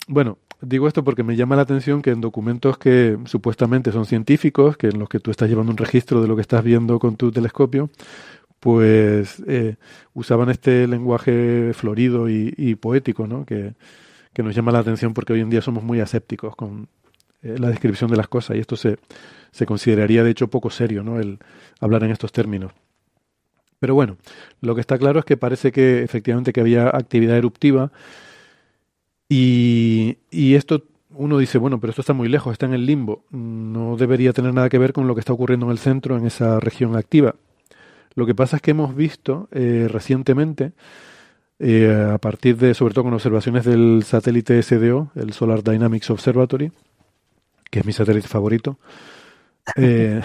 [0.06, 4.76] bueno, Digo esto porque me llama la atención que en documentos que supuestamente son científicos,
[4.76, 7.16] que en los que tú estás llevando un registro de lo que estás viendo con
[7.16, 7.90] tu telescopio,
[8.58, 9.76] pues eh,
[10.14, 13.44] usaban este lenguaje florido y, poético, ¿no?
[13.44, 13.74] Que,
[14.42, 16.88] nos llama la atención porque hoy en día somos muy asépticos con
[17.42, 18.98] eh, la descripción de las cosas y esto se,
[19.50, 21.18] se consideraría de hecho poco serio, ¿no?
[21.18, 21.38] El
[21.80, 22.72] hablar en estos términos.
[23.78, 24.16] Pero bueno,
[24.60, 27.92] lo que está claro es que parece que efectivamente que había actividad eruptiva
[29.28, 33.24] y, y esto uno dice, bueno, pero esto está muy lejos, está en el limbo,
[33.30, 36.26] no debería tener nada que ver con lo que está ocurriendo en el centro, en
[36.26, 37.34] esa región activa.
[38.14, 40.72] Lo que pasa es que hemos visto eh, recientemente,
[41.58, 46.70] eh, a partir de, sobre todo con observaciones del satélite SDO, el Solar Dynamics Observatory,
[47.70, 48.78] que es mi satélite favorito,
[49.76, 50.20] eh,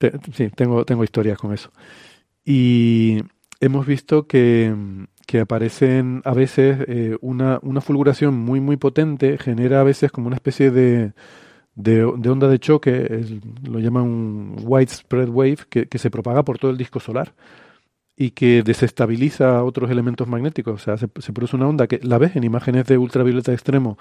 [0.32, 1.70] sí, tengo, tengo historias con eso.
[2.44, 3.22] Y
[3.60, 4.74] hemos visto que
[5.28, 10.26] que aparecen a veces eh, una, una, fulguración muy muy potente genera a veces como
[10.26, 11.12] una especie de,
[11.74, 13.26] de, onda de choque,
[13.62, 17.34] lo llaman un widespread wave, que, que, se propaga por todo el disco solar
[18.16, 20.80] y que desestabiliza otros elementos magnéticos.
[20.80, 23.98] O sea, se, produce una onda que la ves en imágenes de ultravioleta extremo.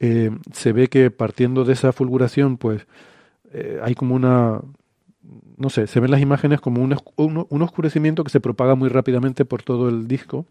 [0.00, 2.86] Eh, se ve que partiendo de esa fulguración, pues
[3.52, 4.62] eh, hay como una
[5.56, 9.44] no sé, se ven las imágenes como un, un, oscurecimiento que se propaga muy rápidamente
[9.44, 10.46] por todo el disco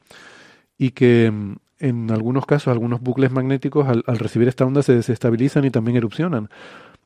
[0.77, 5.65] y que mm, en algunos casos, algunos bucles magnéticos al, recibir esta onda se desestabilizan
[5.65, 6.49] y también erupcionan.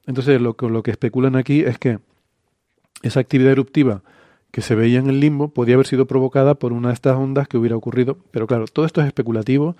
[0.05, 1.99] Entonces lo, lo que especulan aquí es que
[3.01, 4.03] esa actividad eruptiva
[4.51, 7.47] que se veía en el limbo podía haber sido provocada por una de estas ondas
[7.47, 8.17] que hubiera ocurrido.
[8.31, 9.75] Pero claro, todo esto es especulativo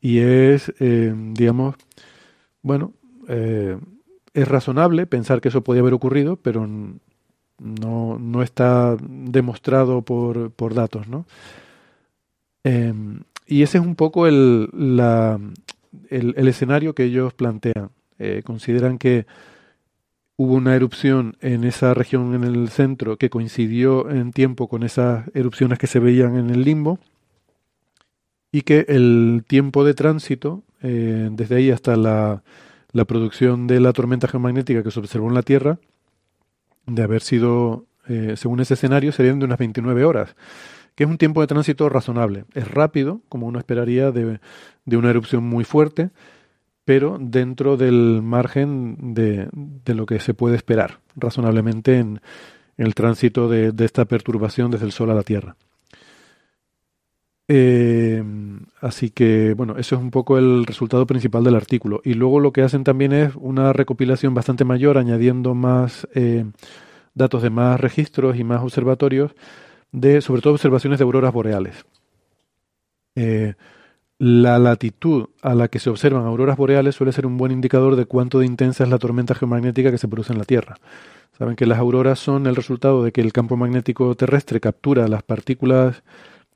[0.00, 1.74] y es, eh, digamos,
[2.62, 2.92] bueno,
[3.28, 3.78] eh,
[4.34, 6.68] es razonable pensar que eso podía haber ocurrido, pero
[7.58, 11.26] no, no está demostrado por, por datos, ¿no?
[12.64, 15.38] Em, y ese es un poco el, la,
[16.10, 17.90] el, escenario que ellos plantean.
[18.18, 19.26] Eh, consideran que
[20.36, 25.24] hubo una erupción en esa región en el centro que coincidió en tiempo con esas
[25.34, 26.98] erupciones que se veían en el limbo
[28.52, 32.42] y que el tiempo de tránsito eh, desde ahí hasta la,
[32.92, 35.78] la, producción de la tormenta geomagnética que se observó en la Tierra
[36.86, 40.36] de haber sido, eh, según ese escenario, serían de unas 29 horas,
[40.94, 42.44] que es un tiempo de tránsito razonable.
[42.54, 44.40] Es rápido, como uno esperaría de,
[44.84, 46.10] de una erupción muy fuerte,
[46.84, 52.20] pero dentro del margen de, de lo que se puede esperar razonablemente en,
[52.76, 55.56] el tránsito de, esta perturbación desde el Sol a la Tierra.
[57.48, 58.22] Eh,
[58.80, 62.00] así que, bueno, eso es un poco el resultado principal del artículo.
[62.04, 66.44] Y luego lo que hacen también es una recopilación bastante mayor, añadiendo más eh,
[67.14, 69.34] datos de más registros y más observatorios,
[69.92, 71.84] de sobre todo observaciones de auroras boreales.
[73.14, 73.54] Eh,
[74.18, 78.06] la latitud a la que se observan auroras boreales suele ser un buen indicador de
[78.06, 80.78] cuánto de intensa es la tormenta geomagnética que se produce en la Tierra.
[81.36, 85.22] Saben que las auroras son el resultado de que el campo magnético terrestre captura las
[85.22, 86.02] partículas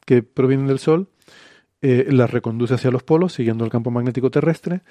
[0.06, 1.09] que provienen del Sol,
[1.82, 4.82] eh, las reconduce hacia los polos siguiendo el campo magnético terrestre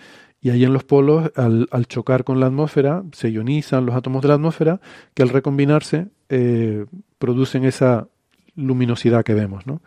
[0.42, 4.30] y ahí en los polos, al, chocar con la atmósfera, se ionizan los átomos de
[4.30, 4.82] la atmósfera
[5.14, 6.86] que al recombinarse eh,
[7.20, 8.08] producen esa
[8.56, 9.68] luminosidad que vemos.
[9.68, 9.82] ¿no?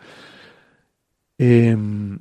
[1.38, 2.20] Em,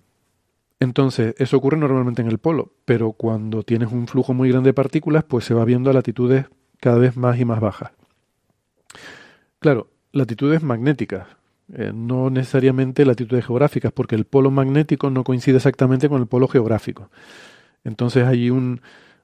[0.79, 4.73] entonces, eso ocurre normalmente en el polo, pero cuando tienes un flujo muy grande de
[4.73, 6.47] partículas, pues se va viendo a latitudes
[6.79, 7.91] cada vez más y más bajas.
[9.59, 11.27] Claro, latitudes magnéticas,
[11.75, 16.47] eh, no necesariamente latitudes geográficas, porque el polo magnético no coincide exactamente con el polo
[16.47, 17.09] geográfico.
[17.83, 18.81] Entonces hay un,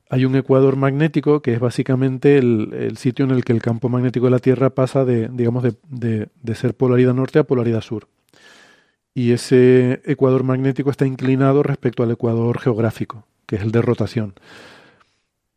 [0.10, 4.26] hay un ecuador magnético que es básicamente el, sitio en el que el campo magnético
[4.26, 8.08] de la Tierra pasa de, digamos, de ser polaridad norte a polaridad sur
[9.18, 14.36] y ese ecuador magnético está inclinado respecto al ecuador geográfico, que es el de rotación.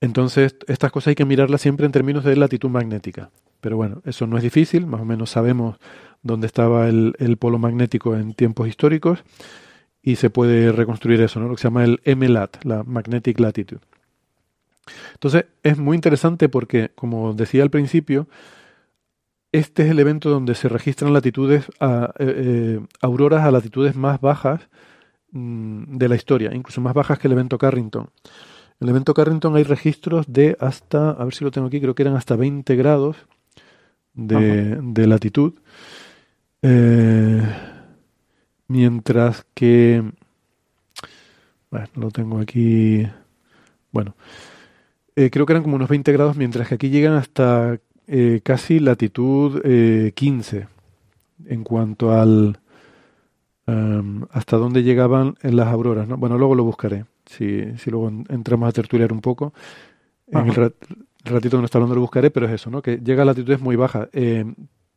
[0.00, 3.28] Entonces, estas cosas hay que mirarlas siempre en términos de latitud magnética.
[3.60, 5.76] Pero bueno, eso no es difícil, más o menos sabemos
[6.22, 9.24] dónde estaba el, polo magnético en tiempos históricos
[10.02, 11.48] y se puede reconstruir eso, ¿no?
[11.48, 13.80] lo que se llama el MLAT, la Magnetic Latitude.
[15.14, 18.28] Entonces, es muy interesante porque, como decía al principio,
[19.52, 24.20] este es el evento donde se registran latitudes, a, eh, eh, auroras a latitudes más
[24.20, 24.68] bajas
[25.32, 28.10] mm, de la historia, incluso más bajas que el evento Carrington.
[28.80, 31.94] En el evento Carrington hay registros de hasta, a ver si lo tengo aquí, creo
[31.94, 33.16] que eran hasta 20 grados
[34.26, 35.54] de, latitud.
[36.62, 37.42] Eh,
[38.68, 40.02] mientras que,
[41.70, 43.06] bueno, lo tengo aquí,
[43.92, 44.14] bueno,
[45.14, 49.62] creo que eran como unos 20 grados, mientras que aquí llegan hasta eh, casi latitud
[50.14, 50.66] 15 eh,
[51.46, 52.58] en cuanto al
[54.32, 56.08] hasta dónde llegaban en las auroras.
[56.08, 56.16] ¿no?
[56.16, 59.52] Bueno, luego lo buscaré, si, si luego entramos a tertuliar un poco.
[60.26, 60.74] En el,
[61.24, 62.82] ratito que no está hablando lo buscaré, pero es eso, ¿no?
[62.82, 64.08] que llega a latitudes muy bajas.
[64.12, 64.44] Eh,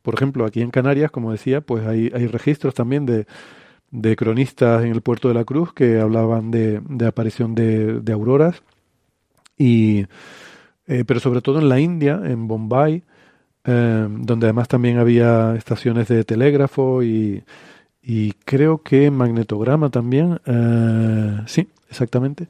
[0.01, 3.25] por ejemplo, aquí en Canarias, como decía, pues hay, hay registros también de,
[3.91, 8.13] de cronistas en el puerto de la Cruz que hablaban de, de aparición de, de
[8.13, 8.63] auroras.
[9.57, 10.05] Y
[10.87, 13.03] eh, pero sobre todo en la India, en Bombay,
[13.65, 17.43] eh, donde además también había estaciones de telégrafo y,
[18.01, 20.41] y creo que magnetograma también,
[21.47, 22.47] sí, exactamente,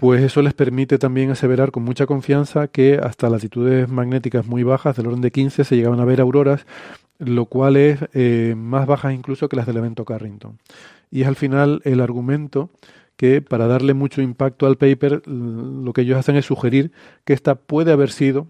[0.00, 4.96] pues eso les permite también aseverar con mucha confianza que hasta latitudes magnéticas muy bajas,
[4.96, 6.64] del orden de 15, se llegaban a ver auroras,
[7.18, 8.00] lo cual es
[8.56, 10.58] más bajas incluso que las del evento Carrington.
[11.10, 12.70] Y es al final el argumento
[13.18, 16.92] que para darle mucho impacto al paper, lo que ellos hacen es sugerir
[17.26, 18.46] que esta puede haber sido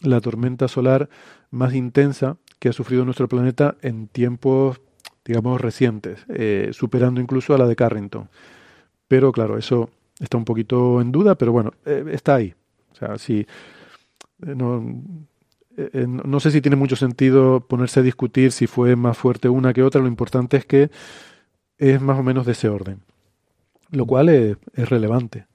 [0.00, 1.10] la tormenta solar
[1.50, 4.80] más intensa que ha sufrido nuestro planeta en tiempos,
[5.22, 8.30] digamos, recientes, eh, superando incluso a la de Carrington.
[9.06, 9.90] Pero claro, eso
[10.24, 12.54] está un poquito en duda, pero bueno, eh, está ahí.
[12.92, 13.46] O sea, si eh,
[14.54, 14.82] no,
[16.02, 19.82] no sé si tiene mucho sentido ponerse a discutir si fue más fuerte una que
[19.82, 20.90] otra, lo importante es que
[21.78, 23.02] es más o menos de ese orden
[23.94, 24.56] lo cual es,
[24.88, 25.46] relevante.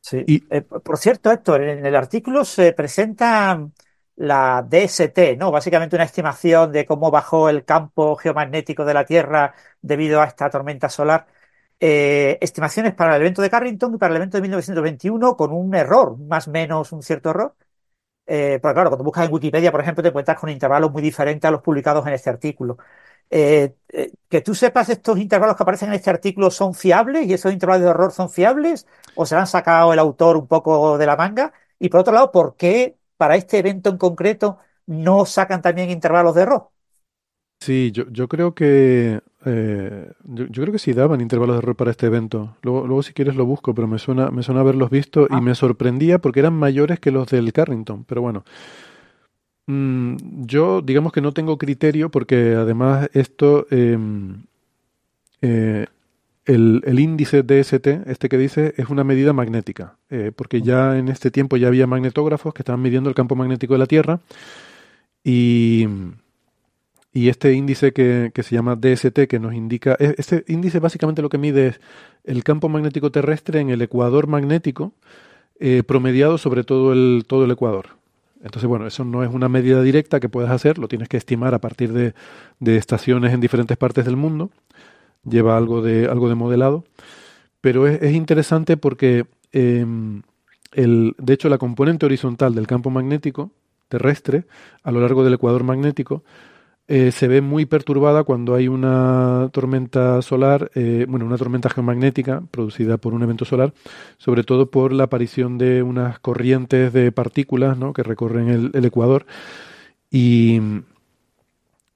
[0.00, 0.24] Sí.
[0.26, 3.68] Y, eh, por cierto, Héctor, en el artículo se presenta
[4.16, 5.50] la DST, ¿no?
[5.50, 10.50] Básicamente una estimación de cómo bajó el campo geomagnético de la Tierra debido a esta
[10.50, 11.26] tormenta solar.
[11.80, 15.74] Eh, estimaciones para el evento de Carrington y para el evento de 1921 con un
[15.74, 17.54] error, más o menos un cierto error.
[18.26, 21.48] Eh, porque claro, cuando buscas en Wikipedia, por ejemplo, te encuentras con intervalos muy diferentes
[21.48, 22.76] a los publicados en este artículo.
[23.30, 27.34] Eh, eh, que tú sepas estos intervalos que aparecen en este artículo son fiables y
[27.34, 31.06] esos intervalos de error son fiables o se han sacado el autor un poco de
[31.06, 31.52] la manga.
[31.78, 36.34] Y por otro lado, ¿por qué para este evento en concreto no sacan también intervalos
[36.34, 36.70] de error.
[37.60, 41.90] Sí, yo, yo creo que eh, yo, creo que sí daban intervalos de error para
[41.90, 42.56] este evento.
[42.62, 45.40] Luego, luego si quieres lo busco, pero me suena, me suena haberlos visto y ah.
[45.40, 48.04] me sorprendía porque eran mayores que los del Carrington.
[48.04, 48.44] Pero bueno,
[49.66, 54.42] mm, yo digamos que no tengo criterio porque además esto em,
[55.42, 55.86] eh,
[56.44, 61.08] el, el, índice DST, este que dice, es una medida magnética, eh, porque ya en
[61.08, 64.20] este tiempo ya había magnetógrafos que estaban midiendo el campo magnético de la Tierra
[65.22, 65.86] y,
[67.12, 71.22] y este índice que, que, se llama DST, que nos indica, e, este índice básicamente
[71.22, 71.80] lo que mide es
[72.24, 74.92] el campo magnético terrestre en el ecuador magnético
[75.60, 77.96] eh, promediado sobre todo el, todo el ecuador.
[78.42, 81.54] Entonces, bueno, eso no es una medida directa que puedes hacer, lo tienes que estimar
[81.54, 82.14] a partir de,
[82.60, 84.50] de estaciones en diferentes partes del mundo
[85.24, 86.84] lleva algo de, algo de modelado,
[87.60, 90.22] pero es, es interesante porque em,
[90.72, 93.50] el, de hecho la componente horizontal del campo magnético
[93.88, 94.44] terrestre
[94.82, 96.22] a lo largo del ecuador magnético
[96.88, 102.42] eh, se ve muy perturbada cuando hay una tormenta solar, eh, bueno, una tormenta geomagnética
[102.50, 103.72] producida por un evento solar,
[104.16, 107.92] sobre todo por la aparición de unas corrientes de partículas ¿no?
[107.92, 109.26] que recorren el, ecuador.
[110.10, 110.60] Y,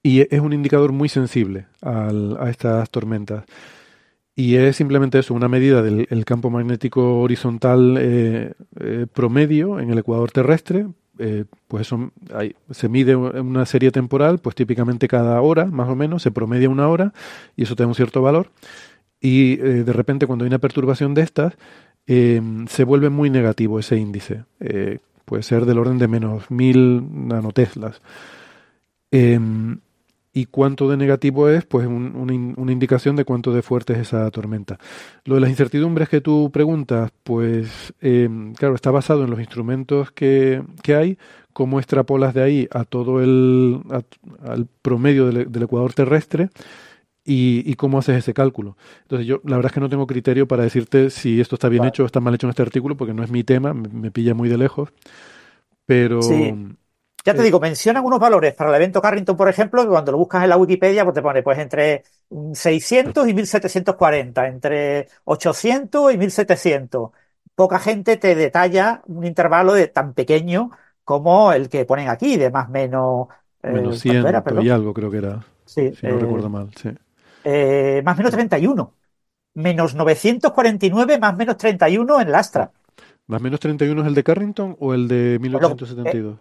[0.02, 3.44] y es un indicador muy sensible a estas tormentas.
[4.34, 9.98] Y es simplemente eso, una medida del campo magnético horizontal eh, eh, promedio en el
[9.98, 10.86] ecuador terrestre.
[11.18, 15.94] Eh, pues eso hay, se mide una serie temporal, pues típicamente cada hora, más o
[15.94, 17.12] menos, se promedia una hora
[17.56, 18.50] y eso tiene un cierto valor.
[19.20, 21.54] Y de repente cuando hay una perturbación de estas,
[22.06, 24.42] se vuelve muy negativo ese índice.
[25.24, 28.00] puede ser del orden de menos mil nanoteslas.
[30.34, 34.30] Y cuánto de negativo es, pues un, una indicación de cuánto de fuerte es esa
[34.30, 34.78] tormenta.
[35.24, 40.10] Lo de las incertidumbres que tú preguntas, pues em, claro, está basado en los instrumentos
[40.10, 41.18] que, que, hay,
[41.52, 43.80] cómo extrapolas de ahí a todo el
[44.42, 46.48] al promedio del, ecuador terrestre
[47.26, 48.78] y, y, cómo haces ese cálculo.
[49.02, 51.84] Entonces yo la verdad es que no tengo criterio para decirte si esto está bien
[51.84, 54.32] hecho o está mal hecho en este artículo, porque no es mi tema, me, pilla
[54.32, 54.88] muy de lejos.
[55.84, 56.20] Pero...
[57.24, 60.18] Ya te digo, mencionan unos valores para el evento Carrington, por ejemplo, que cuando lo
[60.18, 62.02] buscas en la Wikipedia, pues te pone pues entre
[62.52, 67.10] 600 y 1740, entre 800 y 1700.
[67.54, 70.70] Poca gente te detalla un intervalo de tan pequeño
[71.04, 73.28] como el que ponen aquí, de más o menos.
[73.62, 74.24] Eh, menos 100
[74.62, 75.44] y algo, creo que era.
[75.64, 76.90] Sí, si no eh, recuerdo mal, sí.
[77.44, 78.94] Eh, más o menos 31.
[79.54, 82.70] Menos 949, más o menos 31 en Lastra.
[83.26, 86.36] ¿Más o menos 31 es el de Carrington o el de 1872?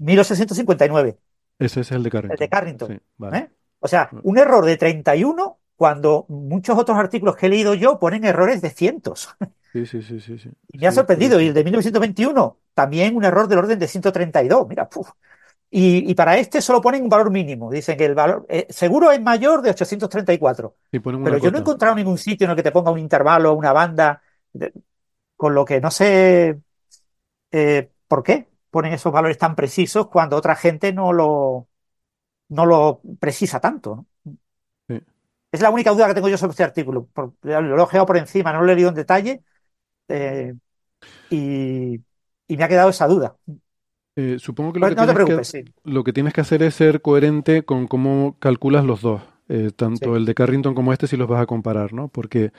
[0.00, 1.18] 1859.
[1.58, 2.32] Ese es el de Carrington.
[2.32, 3.02] El de Carrington.
[3.34, 3.50] ¿eh?
[3.78, 4.20] O sea, mm.
[4.22, 8.70] un error de 31 cuando muchos otros artículos que he leído yo ponen errores de
[8.70, 9.30] cientos.
[9.72, 10.50] Sí, sí, sí, sí.
[10.72, 11.40] Y me ha sorprendido.
[11.40, 14.66] Y el de 1921, también un error del orden de 132.
[14.66, 14.88] Mira,
[15.70, 17.70] Y, para este solo ponen un valor mínimo.
[17.70, 20.74] Dicen que el valor eh, seguro es mayor de 834.
[20.90, 23.72] pero yo no he encontrado ningún sitio en el que te ponga un intervalo, una
[23.72, 24.20] banda,
[25.36, 26.58] con lo que no sé
[27.52, 31.68] eh, por qué ponen esos valores tan precisos cuando otra gente no lo,
[32.48, 34.06] no lo precisa tanto.
[35.52, 37.08] Es la única duda que tengo yo sobre este artículo.
[37.42, 39.42] lo he ojeado por encima, no lo he leído en detalle
[40.08, 40.54] eh,
[41.30, 42.00] y,
[42.48, 43.36] me ha quedado esa duda.
[44.16, 48.36] Eh, supongo que lo, que lo, que tienes que hacer es ser coherente con cómo
[48.38, 51.92] calculas los dos, eh, tanto el de Carrington como este si los vas a comparar,
[51.92, 52.08] ¿no?
[52.08, 52.52] Porque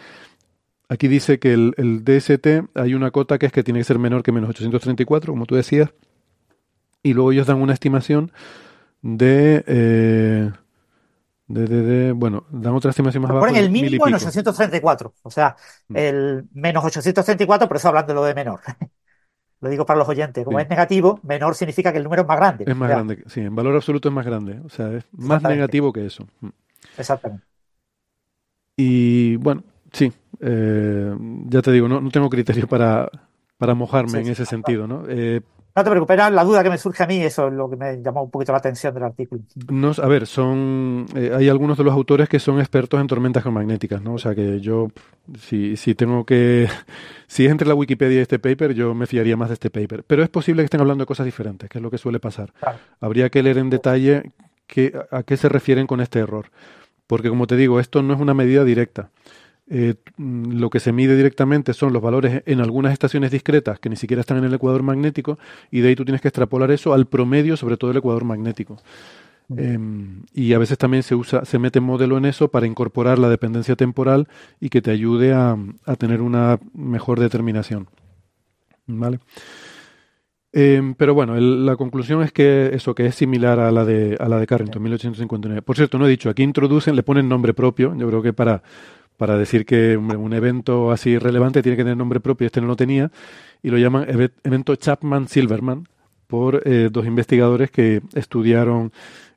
[0.92, 3.98] Aquí dice que el, el, DST hay una cota que es que tiene que ser
[3.98, 5.90] menor que menos 834, como tú decías,
[7.02, 8.34] y luego ellos dan una estimación
[9.02, 10.52] de, eh,
[11.48, 13.40] de, de, bueno, dan otra estimación más baja.
[13.40, 15.56] Ponen el mínimo en 834, o sea,
[15.88, 15.96] mm.
[15.96, 18.60] el menos 834, por eso hablan de lo de menor.
[19.62, 22.38] lo digo para los oyentes, como es negativo, menor significa que el número es más
[22.38, 22.66] grande.
[22.68, 25.94] Es más grande, sí, en valor absoluto es más grande, o sea, es más negativo
[25.94, 26.28] que eso.
[26.42, 26.50] Mm.
[26.98, 27.46] Exactamente.
[28.76, 29.64] Y bueno,
[29.94, 30.12] sí,
[30.42, 31.14] eh,
[31.48, 33.10] ya te digo, no, no tengo criterio para,
[33.58, 35.04] para mojarme en ese sentido, ¿no?
[35.08, 35.42] Eh,
[35.76, 37.78] No te preocupes, era la duda que me surge a mí, eso es lo que
[37.78, 39.42] me llamó un poquito la atención del artículo.
[39.70, 43.44] No, a ver, son eh, hay algunos de los autores que son expertos en tormentas
[43.44, 44.16] geomagnéticas, ¿no?
[44.16, 44.90] O sea que yo,
[45.40, 46.68] si, si tengo que,
[47.28, 50.04] si es entre la Wikipedia y este paper, yo me fiaría más de este paper.
[50.06, 52.52] Pero es posible que estén hablando de cosas diferentes, que es lo que suele pasar.
[53.00, 54.32] Habría que leer en detalle
[54.68, 56.48] qué, a qué se refieren con este error.
[57.08, 59.10] Porque como te digo, esto no es una medida directa.
[59.74, 63.90] Eh, mm, lo que se mide directamente son los valores en algunas estaciones discretas que
[63.90, 65.40] ni siquiera están en el ecuador magnético
[65.72, 68.78] y de ahí tú tienes que extrapolar eso al promedio sobre todo el ecuador magnético.
[69.56, 73.30] Em, y a veces también se usa, se mete modelo en eso para incorporar la
[73.30, 74.28] dependencia temporal
[74.60, 75.58] y que te ayude a,
[75.98, 77.88] tener una mejor determinación.
[78.88, 79.20] ¿Vale?
[80.54, 84.28] Em, pero bueno, la conclusión es que eso, que es similar a la de, a
[84.28, 85.62] la de Carrington, 1859.
[85.62, 88.64] Por cierto, no he dicho, aquí introducen, le ponen nombre propio, yo creo que para,
[89.18, 92.76] para decir que un evento así relevante tiene que tener nombre propio, este no lo
[92.76, 93.12] tenía,
[93.62, 94.08] y lo llaman
[94.44, 95.88] evento Chapman-Silverman
[96.28, 98.92] por eh, dos investigadores que estudiaron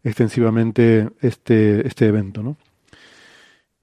[0.05, 2.57] extensivamente este, este evento, ¿no?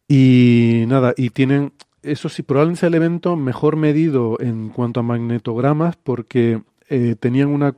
[0.08, 1.74] Y nada, y tienen,
[2.04, 7.50] eso sí, probablemente sea el evento mejor medido en cuanto a magnetogramas porque eh, tenían
[7.50, 7.76] una,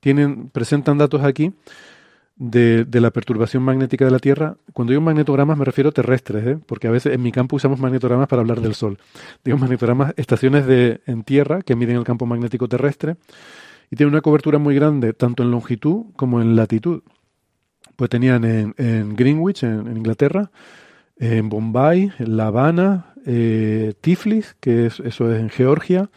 [0.00, 1.52] tienen, presentan datos aquí
[2.36, 4.56] de, la perturbación magnética de la Tierra.
[4.72, 6.58] Cuando digo magnetogramas me refiero a terrestres, ¿eh?
[6.66, 8.98] porque a veces en mi campo usamos magnetogramas para hablar del Sol.
[9.44, 13.16] Digo magnetogramas, estaciones de, en Tierra que miden el campo magnético terrestre
[13.90, 17.02] y tienen una cobertura muy grande tanto en longitud como en latitud.
[17.96, 20.50] Pues tenían en, en Greenwich, en, Inglaterra,
[21.18, 26.10] en Bombay, en La Habana, eh, Tiflis, que es, eso es en Georgia,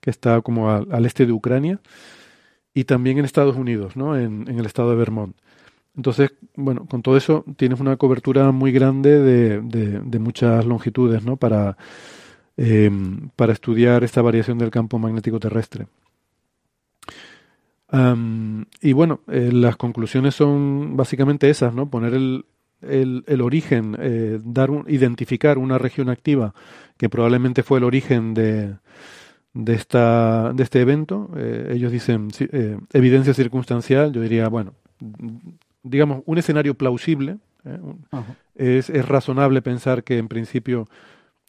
[0.00, 1.80] que está como al, este de Ucrania,
[2.74, 4.16] y también en Estados Unidos, ¿no?
[4.16, 5.34] en el estado de Vermont.
[5.96, 11.36] Entonces, bueno, con todo eso tienes una cobertura muy grande de, de, muchas longitudes, ¿no?
[11.36, 11.76] Para,
[12.56, 15.86] em, para estudiar esta variación del campo magnético terrestre.
[18.80, 21.90] y bueno, eh, las conclusiones son básicamente esas, ¿no?
[21.90, 22.44] Poner el,
[22.80, 26.54] el, origen, eh, dar un, identificar una región activa
[26.96, 28.76] que probablemente fue el origen de,
[29.52, 31.30] de, esta, de este evento.
[31.36, 32.28] Eh, ellos dicen
[32.92, 34.74] evidencia circunstancial, yo diría, bueno,
[35.82, 37.38] digamos, un escenario plausible.
[37.64, 37.78] ¿eh?
[38.54, 40.88] Es, es, razonable pensar que en principio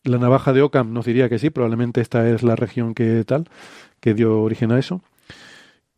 [0.04, 3.50] la navaja de Ockham nos diría que sí, probablemente esta es la región que tal,
[4.00, 5.02] que dio origen a eso.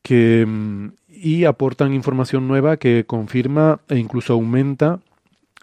[0.02, 5.00] Que, mm, y aportan información nueva que confirma e incluso aumenta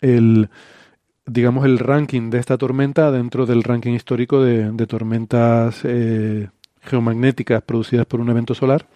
[0.01, 0.49] el,
[1.27, 6.49] digamos, el ranking de esta tormenta dentro del ranking histórico de, de tormentas eh,
[6.83, 8.87] geomagnéticas producidas por un evento solar,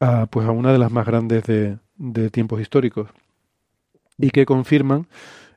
[0.00, 3.08] a, pues a una de las más grandes de, de tiempos históricos
[4.18, 5.06] y que confirman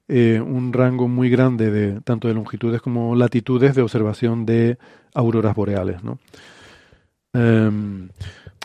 [0.08, 4.78] eh, un rango muy grande de tanto de longitudes como latitudes de observación de
[5.14, 6.04] auroras boreales.
[6.04, 6.18] ¿no?
[7.34, 8.10] Em,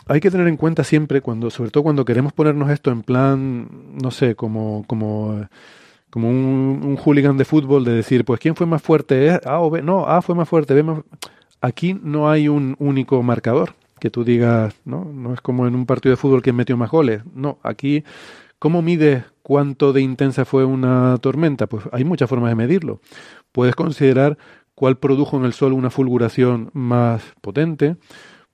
[0.07, 3.69] hay que tener en cuenta siempre, cuando, sobre todo cuando queremos ponernos esto en plan,
[4.01, 5.47] no sé, como, como,
[6.09, 9.69] como un, un hooligan de fútbol, de decir, pues quién fue más fuerte, A o
[9.69, 10.99] B, no, A fue más fuerte, B más...
[11.61, 15.05] Aquí no hay un único marcador que tú digas, ¿no?
[15.05, 17.23] No es como en un partido de fútbol que metió más goles.
[17.33, 18.03] No, aquí,
[18.59, 21.67] ¿cómo mides cuánto de intensa fue una tormenta?
[21.67, 22.99] Pues hay muchas formas de medirlo.
[23.51, 24.37] Puedes considerar
[24.75, 27.95] cuál produjo en el Sol una fulguración más potente,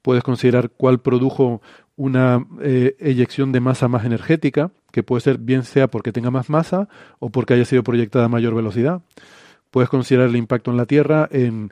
[0.02, 1.62] puedes considerar cuál produjo
[1.96, 6.50] una eh, eyección de masa más energética, que puede ser bien sea porque tenga más
[6.50, 6.88] masa
[7.20, 9.02] o porque haya sido proyectada a mayor velocidad.
[9.72, 11.72] Puedes considerar el impacto en la Tierra en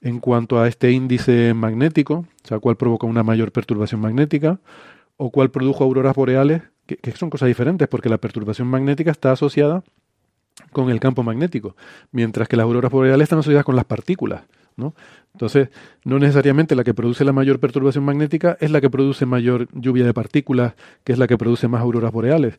[0.00, 4.60] en cuanto a este índice magnético, o sea, cuál provoca una mayor perturbación magnética,
[5.16, 9.82] o cuál produjo auroras boreales, que, son cosas diferentes, porque la perturbación magnética está asociada
[10.72, 11.76] con el campo magnético,
[12.12, 14.42] mientras que las auroras boreales están asociadas con las partículas.
[14.76, 14.94] ¿no?
[15.34, 15.70] Entonces,
[16.04, 20.06] no necesariamente la que produce la mayor perturbación magnética es la que produce mayor lluvia
[20.06, 22.58] de partículas, que es la que produce más auroras boreales.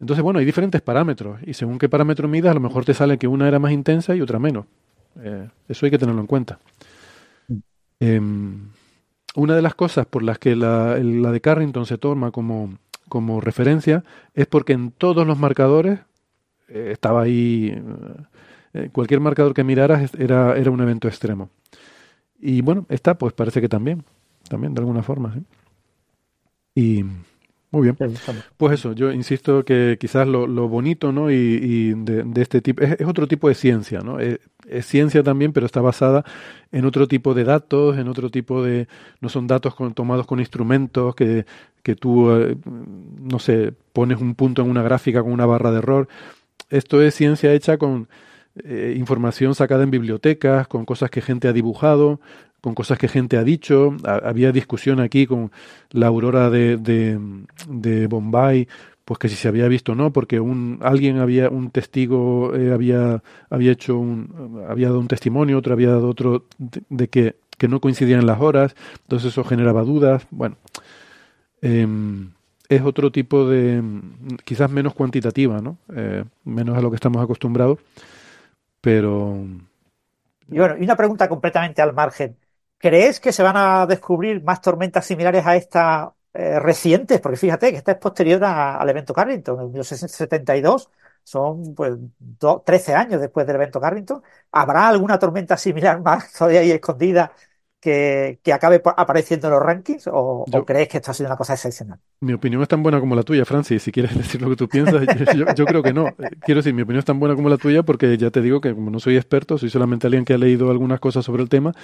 [0.00, 3.18] Entonces, bueno, hay diferentes parámetros, y según qué parámetro midas, a lo mejor te sale
[3.18, 4.66] que una era más intensa y otra menos.
[5.20, 6.58] Eh, eso hay que tenerlo en cuenta.
[8.00, 8.70] Em,
[9.34, 14.04] una de las cosas por las que la, de Carrington se toma como, como, referencia
[14.34, 16.00] es porque en todos los marcadores
[16.68, 17.80] eh, estaba ahí,
[18.74, 21.50] eh, cualquier marcador que miraras era, era un evento extremo.
[22.40, 24.04] Y bueno, esta pues parece que también,
[24.48, 25.34] también de alguna forma.
[26.74, 27.04] Y
[27.72, 27.96] muy bien.
[28.58, 31.30] Pues eso, yo insisto que quizás lo, bonito ¿no?
[31.30, 34.20] y, de, este tipo es, otro tipo de ciencia, ¿no?
[34.20, 34.38] Es,
[34.82, 36.24] ciencia también, pero está basada
[36.70, 38.88] en otro tipo de datos, en otro tipo de...
[39.20, 41.46] no son datos tomados con instrumentos que,
[41.82, 42.56] que tú, eh,
[43.20, 46.08] no sé, pones un punto en una gráfica con una barra de error.
[46.68, 48.08] Esto es ciencia hecha con
[48.64, 52.20] eh, información sacada en bibliotecas, con cosas que gente ha dibujado,
[52.62, 53.94] con cosas que gente ha dicho.
[54.04, 55.50] había discusión aquí con
[55.90, 58.68] la aurora de, de, Bombay,
[59.04, 62.72] pues que si se había visto o no, porque un, alguien había, un testigo eh,
[62.72, 66.44] había, había hecho un, había dado un testimonio, otro había dado otro
[66.88, 70.24] de, que, que, no coincidían las horas, entonces eso generaba dudas.
[70.30, 70.56] Bueno,
[71.62, 72.30] em,
[72.68, 73.82] es otro tipo de,
[74.44, 75.78] quizás menos cuantitativa, ¿no?
[75.96, 77.80] Eh, menos a lo que estamos acostumbrados,
[78.80, 79.44] pero...
[80.48, 82.36] Y bueno, y una pregunta completamente al margen.
[82.82, 87.20] ¿Crees que se van a descubrir más tormentas similares a esta eh, recientes?
[87.20, 90.90] Porque fíjate que esta es posterior al evento Carrington, en 1972.
[91.22, 91.94] Son pues
[92.64, 94.20] 13 años después del evento Carrington.
[94.50, 97.30] ¿Habrá alguna tormenta similar más todavía ahí escondida
[97.78, 100.08] que, acabe apareciendo en los rankings?
[100.12, 102.00] O, crees que esto ha sido una cosa excepcional?
[102.18, 103.80] Mi opinión es tan buena como la tuya, Francis.
[103.80, 105.06] Si quieres decir lo que tú piensas,
[105.54, 106.06] yo, creo que no.
[106.40, 108.74] Quiero decir, mi opinión es tan buena como la tuya porque ya te digo que
[108.74, 111.76] como no soy experto, soy solamente alguien que ha leído algunas cosas sobre el tema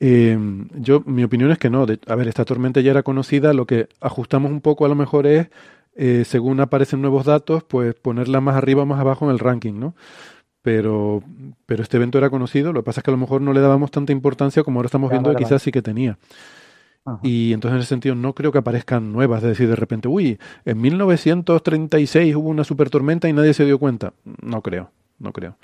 [0.00, 0.38] eh,
[0.76, 1.82] yo, mi opinión es que no.
[1.82, 3.52] a ver, esta tormenta ya era conocida.
[3.52, 5.48] Lo que ajustamos un poco a lo mejor es,
[5.94, 9.74] eh, según aparecen nuevos datos, pues ponerla más arriba o más abajo en el ranking,
[9.78, 9.94] ¿no?
[10.62, 11.22] Pero,
[11.66, 12.72] pero este evento era conocido.
[12.72, 14.86] Lo que pasa es que a lo mejor no le dábamos tanta importancia como ahora
[14.86, 16.18] estamos viendo que quizás sí que tenía.
[17.22, 20.38] Y entonces en ese sentido no creo que aparezcan nuevas, es decir, de repente, uy,
[20.64, 24.12] en 1936 hubo una super tormenta y nadie se dio cuenta.
[24.42, 25.56] No creo, no creo.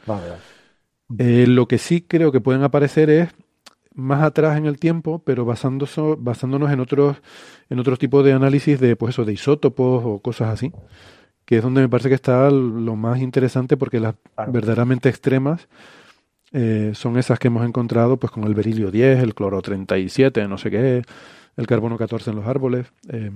[1.18, 3.28] Eh, lo que sí creo que pueden aparecer es
[3.96, 7.18] más atrás en el tiempo, pero basándose, basándonos en otros,
[7.70, 10.72] en otros tipos de análisis de, pues eso, de isótopos o cosas así,
[11.44, 14.16] que es donde me parece que está lo más interesante porque las
[14.48, 15.68] verdaderamente extremas
[16.52, 20.58] eh, son esas que hemos encontrado pues con el berilio 10, el cloro 37, no
[20.58, 21.02] sé qué,
[21.56, 22.86] el carbono 14 en los árboles.
[23.10, 23.30] Eh,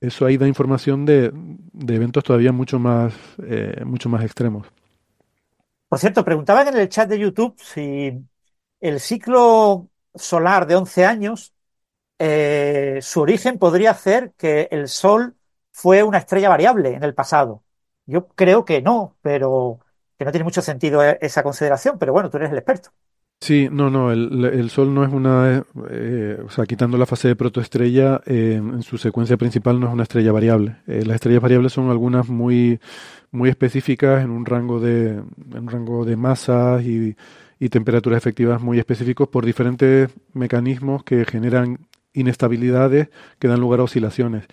[0.00, 4.66] eso ahí da información de, de eventos todavía mucho más, eh, mucho más extremos.
[5.88, 8.12] Por cierto, preguntaban en el chat de YouTube si
[8.84, 11.54] el ciclo solar de 11 años,
[12.18, 15.36] eh, su origen podría ser que el Sol
[15.72, 17.62] fue una estrella variable en el pasado.
[18.04, 19.80] Yo creo que no, pero
[20.18, 22.90] que no tiene mucho sentido e-, esa consideración, pero bueno, tú eres el experto.
[23.40, 27.36] Sí, no, no, el, Sol no es una, eh, o sea, quitando la fase de
[27.36, 30.76] protoestrella, eh, en su secuencia principal no es una estrella variable.
[30.86, 32.80] las estrellas variables son algunas muy,
[33.30, 37.16] muy específicas en un rango de, en un rango de masas y
[37.64, 41.78] y temperaturas efectivas muy específicos por diferentes mecanismos que generan
[42.12, 43.08] inestabilidades
[43.38, 44.44] que dan lugar a oscilaciones.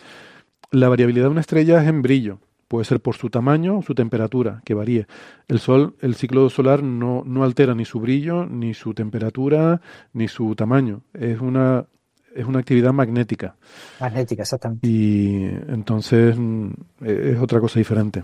[0.72, 2.40] La variabilidad de una estrella es en brillo,
[2.70, 5.08] puede ser por su tamaño o su temperatura, que varíe.
[5.50, 9.82] El Sol, el ciclo solar no, no altera ni su brillo, ni su temperatura,
[10.14, 11.02] ni su tamaño.
[11.14, 11.88] Es una,
[12.34, 13.58] es una actividad magnética.
[14.00, 14.88] Magnética, exactamente.
[14.88, 16.70] Y entonces mm,
[17.02, 18.24] es otra cosa diferente.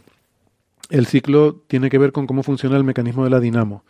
[0.89, 3.83] El ciclo tiene que ver con cómo funciona el mecanismo de la dinamo.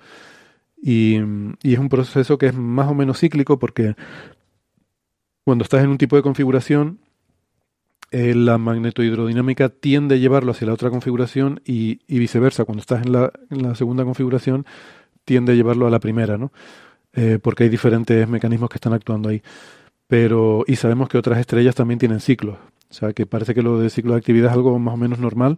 [0.82, 1.18] Y,
[1.64, 3.96] es un proceso que es más o menos cíclico porque
[5.44, 7.00] cuando estás en un tipo de configuración,
[8.12, 12.66] eh, la magnetohidrodinámica tiende a llevarlo hacia la otra configuración y, viceversa.
[12.66, 14.66] Cuando estás en la, segunda configuración,
[15.26, 16.52] tiende a llevarlo a la primera, ¿no?
[17.14, 19.42] Eh, porque hay diferentes mecanismos que están actuando ahí.
[20.08, 22.58] Pero, y sabemos que otras estrellas también tienen ciclos.
[22.90, 25.20] O sea, que parece que lo de ciclo de actividad es algo más o menos
[25.20, 25.58] normal,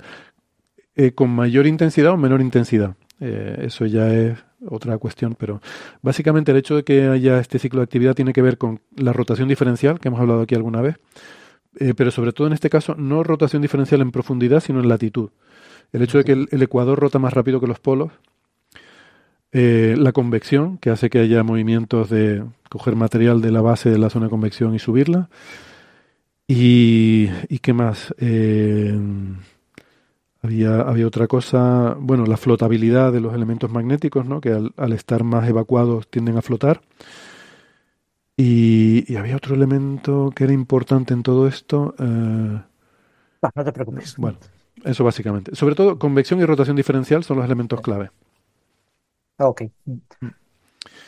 [0.95, 2.95] eh, con mayor intensidad o menor intensidad.
[3.19, 4.37] eso ya es
[4.67, 5.61] otra cuestión, pero
[6.01, 9.13] básicamente el hecho de que haya este ciclo de actividad tiene que ver con la
[9.13, 10.97] rotación diferencial, que hemos hablado aquí alguna vez,
[11.79, 15.29] eh, pero sobre todo en este caso no rotación diferencial en profundidad, sino en latitud.
[15.91, 18.11] El hecho de que el, ecuador rota más rápido que los polos,
[19.51, 23.97] eh, la convección, que hace que haya movimientos de coger material de la base de
[23.97, 25.29] la zona de convección y subirla,
[26.47, 28.13] y, y qué más.
[28.17, 28.99] Eh,
[30.41, 34.39] había, había otra cosa, bueno, la flotabilidad de los elementos magnéticos, ¿no?
[34.39, 36.81] que al, estar más evacuados tienden a flotar.
[38.37, 41.93] Y, había otro elemento que era importante en todo esto.
[41.99, 42.61] Eh,
[43.55, 44.15] no, te preocupes.
[44.15, 44.37] Bueno,
[44.85, 45.55] eso básicamente.
[45.55, 48.11] Sobre todo, convección y rotación diferencial son los elementos clave.
[49.39, 49.63] Ok.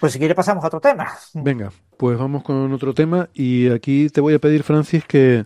[0.02, 1.08] Pues si quiere pasamos a otro tema.
[1.34, 5.44] Venga, pues vamos con otro tema y aquí te voy a pedir, Francis, que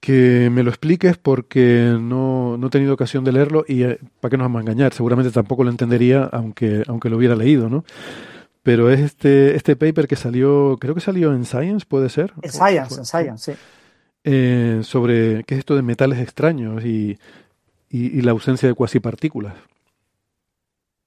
[0.00, 4.30] que me lo expliques porque no, no he tenido ocasión de leerlo y eh, para
[4.30, 7.84] qué nos vamos a engañar, seguramente tampoco lo entendería aunque, aunque lo hubiera leído, ¿no?
[8.62, 12.32] Pero es este, este paper que salió, creo que salió en Science, ¿puede ser?
[12.42, 13.58] En Science, en Science, sí.
[14.24, 17.18] Eh, sobre qué es esto de metales extraños y,
[17.88, 19.54] y, la ausencia de cuasipartículas.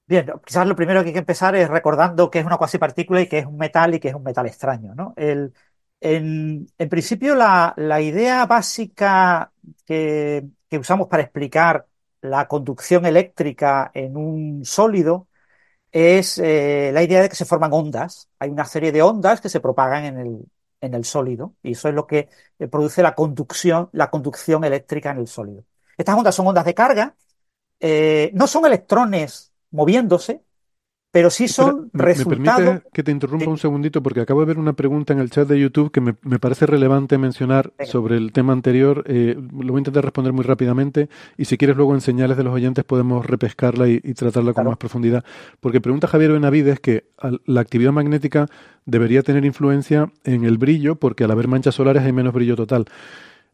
[0.07, 3.27] Bien, quizás lo primero que hay que empezar es recordando qué es una cuasipartícula y
[3.27, 5.13] qué es un metal y qué es un metal extraño, ¿no?
[5.17, 5.53] El,
[6.01, 9.51] en, principio, la, idea básica
[9.85, 11.87] que, usamos para explicar
[12.21, 15.27] la conducción eléctrica en un sólido
[15.91, 18.29] es eh, la idea de que se forman ondas.
[18.39, 20.39] Hay una serie de ondas que se propagan en el,
[20.81, 22.29] en el sólido y eso es lo que
[22.59, 25.65] eh, produce la conducción, la conducción eléctrica en el sólido.
[25.97, 27.15] Estas ondas son ondas de carga,
[27.79, 30.43] eh, no son electrones moviéndose,
[31.11, 32.57] pero sí son me, resultado...
[32.57, 35.47] permite que te interrumpa un segundito porque acabo de ver una pregunta en el chat
[35.47, 39.03] de YouTube que me, parece relevante mencionar sobre el tema anterior.
[39.07, 42.43] Eh, lo voy a intentar responder muy rápidamente y si quieres luego en señales de
[42.43, 45.25] los oyentes podemos repescarla y, tratarla con más profundidad.
[45.59, 47.05] Porque pregunta Javier Benavides que
[47.45, 48.47] la actividad magnética
[48.85, 52.85] debería tener influencia en el brillo porque al haber manchas solares hay menos brillo total.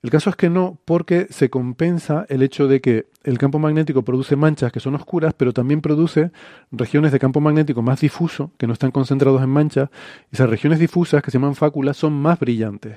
[0.07, 4.03] El caso es que no, porque se compensa el hecho de que el campo magnético
[4.03, 6.31] produce manchas que son oscuras, pero también produce
[6.71, 9.89] regiones de campo magnético más difuso, que no están concentrados en manchas,
[10.31, 12.95] y esas regiones difusas, que se llaman fáculas, son más brillantes.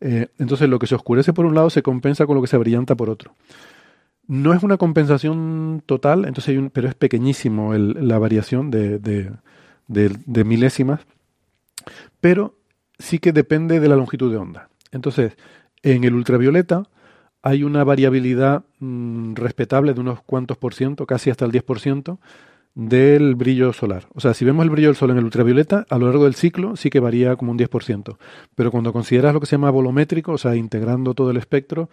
[0.00, 2.56] Eh, entonces lo que se oscurece por un lado se compensa con lo que se
[2.56, 3.36] brillanta por otro.
[4.26, 9.38] No es una compensación total, entonces pero es pequeñísimo la variación de
[10.44, 11.06] milésimas,
[12.20, 12.56] pero
[12.98, 14.70] sí que depende de la longitud de onda.
[14.90, 15.36] Entonces,
[15.82, 16.84] en el ultravioleta
[17.42, 22.18] hay una variabilidad mm, respetable de unos cuantos por ciento, casi hasta el 10%,
[22.74, 24.06] del brillo solar.
[24.14, 26.34] O sea, si vemos el brillo del sol en el ultravioleta, a lo largo del
[26.34, 28.16] ciclo sí que varía como un 10%.
[28.54, 31.90] Pero cuando consideras lo que se llama volumétrico, o sea, integrando todo el espectro,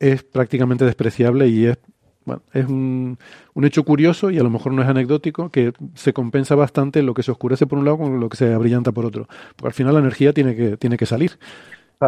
[0.00, 1.78] es prácticamente despreciable y es,
[2.24, 3.18] bueno, es un,
[3.54, 7.14] un hecho curioso y a lo mejor no es anecdótico, que se compensa bastante lo
[7.14, 9.28] que se oscurece por un lado con lo que se abrillanta por otro.
[9.54, 11.38] Porque al final la energía tiene que, tiene que salir.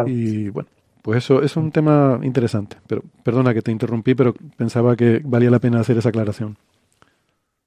[0.05, 0.69] Y bueno,
[1.01, 2.77] pues eso es un tema interesante.
[2.87, 6.57] Pero perdona que te interrumpí, pero pensaba que valía la pena hacer esa aclaración.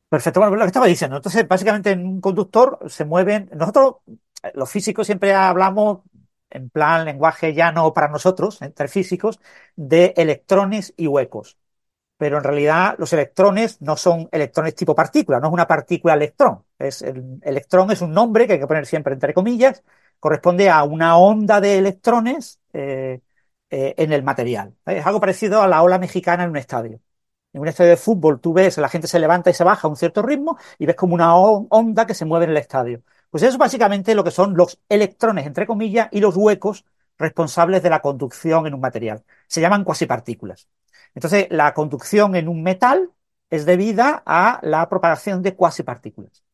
[0.09, 1.17] Perfecto, bueno, lo que estaba diciendo.
[1.17, 3.49] Entonces, básicamente en un conductor se mueven.
[3.55, 3.97] Nosotros,
[4.55, 6.01] los físicos, siempre hablamos
[6.51, 9.41] en plan lenguaje llano para nosotros, entre físicos,
[9.75, 11.57] de electrones y huecos.
[12.19, 16.65] Pero en realidad los electrones no son electrones tipo partícula, no es una partícula electrón.
[16.79, 19.83] Es el electrón es un nombre que hay que poner siempre entre comillas
[20.23, 23.21] corresponde a una onda de electrones eh,
[23.71, 24.77] eh, en el material.
[24.87, 27.01] Es algo parecido a la ola mexicana en un estadio.
[27.53, 29.91] En un estadio de fútbol tú ves, la gente se levanta y se baja a
[29.91, 33.03] un cierto ritmo y ves como una onda que se mueve en el estadio.
[33.31, 36.85] Pues eso es básicamente lo que son los electrones, entre comillas, y los huecos
[37.19, 39.25] responsables de la conducción en un material.
[39.49, 40.69] Se llaman cuasipartículas.
[41.17, 43.11] Entonces, la conducción en un metal
[43.51, 46.45] es debida a la propagación de cuasipartículas.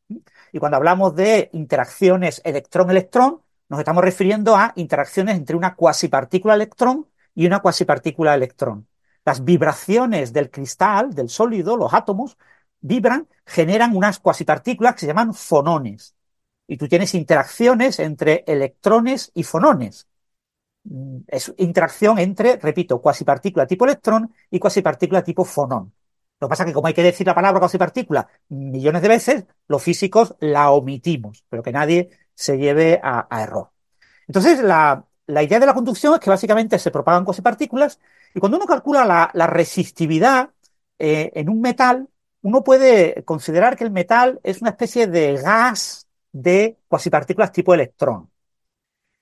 [0.52, 7.06] Y cuando hablamos de interacciones electrón-electrón, nos estamos refiriendo a interacciones entre una cuasipartícula electrón
[7.34, 8.88] y una cuasipartícula electrón.
[9.24, 12.38] Las vibraciones del cristal, del sólido, los átomos,
[12.80, 16.14] vibran, generan unas cuasipartículas que se llaman fonones.
[16.66, 20.08] Y tú tienes interacciones entre electrones y fonones.
[20.84, 25.92] Mm, es interacción entre, repito, cuasipartícula tipo electrón y cuasipartícula tipo fonón.
[26.40, 29.44] Lo que pasa es que como hay que decir la palabra cuasipartícula millones de veces,
[29.66, 33.70] los físicos la omitimos, pero que nadie se lleve a, error.
[34.28, 37.98] Entonces, la, idea de la conducción es que básicamente se propagan cuasipartículas
[38.32, 40.50] y cuando uno calcula la, resistividad
[41.00, 42.08] eh, en un metal,
[42.42, 48.30] uno puede considerar que el metal es una especie de gas de cuasipartículas tipo electrón.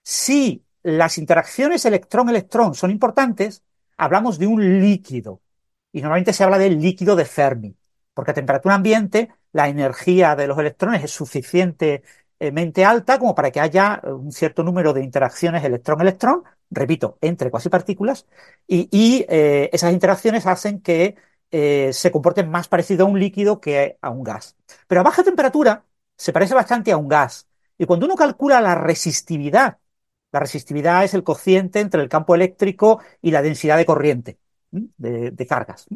[0.02, 3.62] Si las interacciones electrón-electrón son importantes,
[3.96, 5.40] hablamos de un líquido.
[5.90, 7.74] Y normalmente se habla del líquido de Fermi,
[8.12, 12.02] porque a temperatura ambiente la energía de los electrones es suficiente
[12.52, 17.50] mente alta como para que haya eh, un cierto número de interacciones electrón-electrón, repito, entre
[17.50, 18.26] cuasipartículas,
[18.66, 21.16] y, y eh, esas interacciones hacen que
[21.50, 24.56] eh, se comporten más parecido a un líquido que a un gas.
[24.86, 25.84] Pero a baja temperatura
[26.16, 27.48] se parece bastante a un gas.
[27.78, 29.78] Y cuando uno calcula la resistividad,
[30.32, 34.38] la resistividad es el cociente entre el campo eléctrico y la densidad de corriente,
[34.70, 35.86] de, cargas.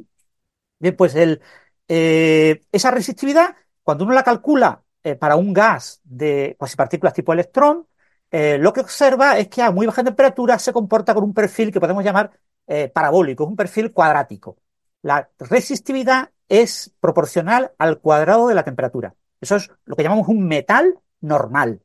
[0.78, 1.40] Bien, pues el,
[1.88, 7.86] esa resistividad, cuando uno la calcula eh, para un gas de cuasipartículas tipo electrón,
[8.30, 11.72] eh, lo que observa es que a muy baja temperatura se comporta con un perfil
[11.72, 12.30] que podemos llamar
[12.66, 14.58] eh, parabólico, es un perfil cuadrático.
[15.02, 19.14] La resistividad es proporcional al cuadrado de la temperatura.
[19.40, 21.80] Eso es lo que llamamos un metal normal.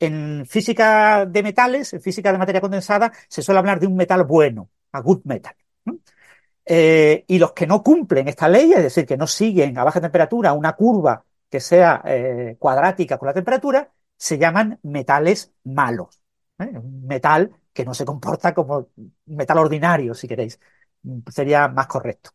[0.00, 4.24] En física de metales, en física de materia condensada, se suele hablar de un metal
[4.24, 5.54] bueno, a good metal.
[7.26, 10.52] y los que no cumplen esta ley, es decir, que no siguen a baja temperatura
[10.52, 16.20] una curva que sea eh, cuadrática con la temperatura, se llaman metales malos.
[16.58, 16.66] ¿eh?
[16.76, 18.88] Un metal que no se comporta como
[19.26, 20.58] metal ordinario, si queréis.
[21.30, 22.30] Sería más correcto.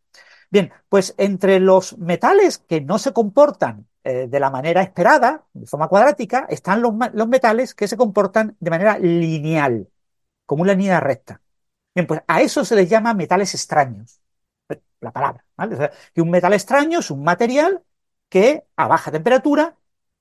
[0.50, 5.66] Bien, pues entre los metales que no se comportan eh, de la manera esperada, de
[5.66, 6.94] forma cuadrática, están los,
[7.28, 9.90] metales que se comportan de manera lineal,
[10.46, 11.42] como una línea recta.
[11.96, 14.20] Bien, pues a eso se les llama metales extraños.
[15.02, 15.92] La palabra, ¿vale?
[16.14, 17.84] que un metal extraño es un material
[18.34, 19.66] que a baja temperatura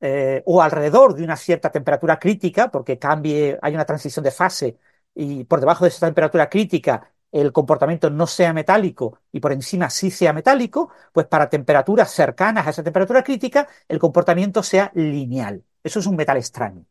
[0.00, 4.78] eh, o alrededor de una cierta temperatura crítica, porque cambie, hay una transición de fase
[5.14, 6.94] y por debajo de esa temperatura crítica
[7.30, 12.66] el comportamiento no sea metálico y por encima sí sea metálico, pues para temperaturas cercanas
[12.66, 15.64] a esa temperatura crítica el comportamiento sea lineal.
[15.82, 16.84] Eso es un metal extraño.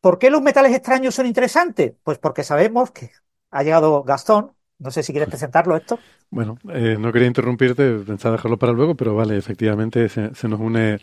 [0.00, 1.94] ¿Por qué los metales extraños son interesantes?
[2.04, 3.12] Pues porque sabemos que
[3.50, 4.54] ha llegado Gastón.
[4.78, 5.98] No sé si quieres presentarlo esto.
[6.30, 11.00] Bueno, eh, no quería interrumpirte, pensaba dejarlo para luego, pero vale, efectivamente se, nos une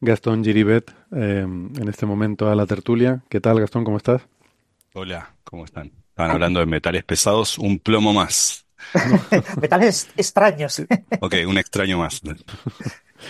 [0.00, 3.22] Gastón Giribet eh, en este momento a la tertulia.
[3.28, 3.84] ¿Qué tal, Gastón?
[3.84, 4.22] ¿Cómo estás?
[4.94, 5.92] Hola, ¿cómo están?
[6.08, 8.64] Estaban hablando de metales pesados, un plomo más.
[9.60, 10.80] metales extraños.
[11.20, 12.20] ok, un extraño más.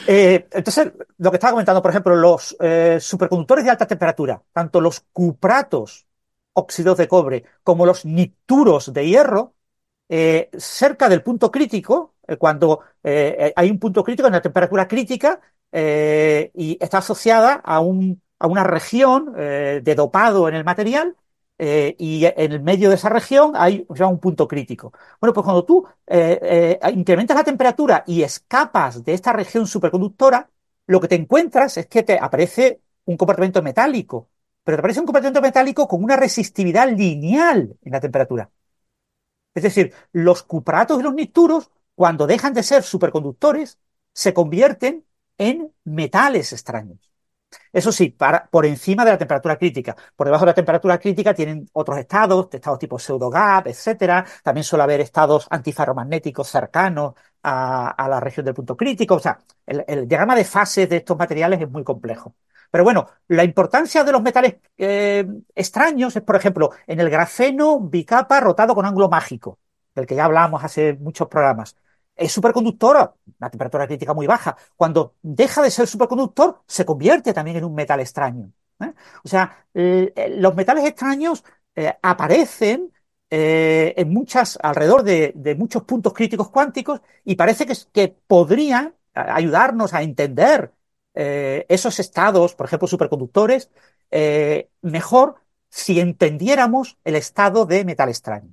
[0.07, 4.83] Eh, entonces, lo que estaba comentando, por ejemplo, los eh, superconductores de alta temperatura, tanto
[4.83, 6.07] los cupratos
[6.53, 9.55] óxidos de cobre como los nicturos de hierro,
[10.09, 15.41] eh, cerca del punto crítico, cuando hay un punto crítico en la temperatura crítica
[15.73, 21.17] y está asociada a, un, a una región de dopado en el material,
[21.59, 24.93] eh, y en el medio de esa región hay un punto crítico.
[25.21, 30.49] Bueno, pues cuando tú eh, eh, incrementas la temperatura y escapas de esta región superconductora,
[30.87, 34.29] lo que te encuentras es que te aparece un comportamiento metálico,
[34.63, 38.51] pero te aparece un comportamiento metálico con una resistividad lineal en la temperatura.
[39.59, 43.79] Es decir, los cupratos y los nicturos, cuando dejan de ser superconductores,
[44.13, 45.05] se convierten
[45.39, 46.99] en metales extraños.
[47.73, 48.17] Eso sí,
[48.51, 49.97] por encima de la temperatura crítica.
[50.17, 54.25] Por debajo de la temperatura crítica tienen otros estados, estados tipo pseudo-gap, etcétera.
[54.43, 59.15] También suele haber estados antiferromagnéticos cercanos a, la región del punto crítico.
[59.15, 62.35] O sea, el, diagrama de fases de estos materiales es muy complejo.
[62.71, 67.81] Pero bueno, la importancia de los metales eh, extraños es, por ejemplo, en el grafeno
[67.81, 69.59] bicapa rotado con ángulo mágico,
[69.95, 71.77] del que ya hablábamos hace muchos programas
[72.19, 74.57] es superconductora, una temperatura crítica muy baja.
[74.77, 78.53] Cuando deja de ser superconductor, se convierte también en un metal extraño.
[78.81, 78.93] ¿eh?
[79.25, 81.45] O sea, los metales extraños
[81.77, 82.93] eh, aparecen
[83.31, 89.95] eh, en muchas, alrededor de, muchos puntos críticos cuánticos y parece que, que podrían ayudarnos
[89.95, 90.73] a entender
[91.19, 93.71] esos estados, por ejemplo, superconductores,
[94.83, 95.37] mejor
[95.71, 98.53] si entendiéramos el estado de metal extraño.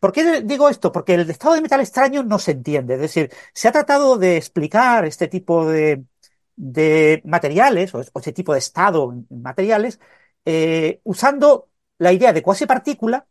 [0.00, 0.92] ¿Por qué digo esto?
[0.92, 2.94] Porque el estado de metal extraño no se entiende.
[2.94, 6.04] Es decir, se ha tratado de explicar este tipo de,
[7.24, 10.00] materiales o, este tipo de estado en materiales
[10.44, 11.68] eh, usando
[11.98, 13.26] la idea de cuasi partícula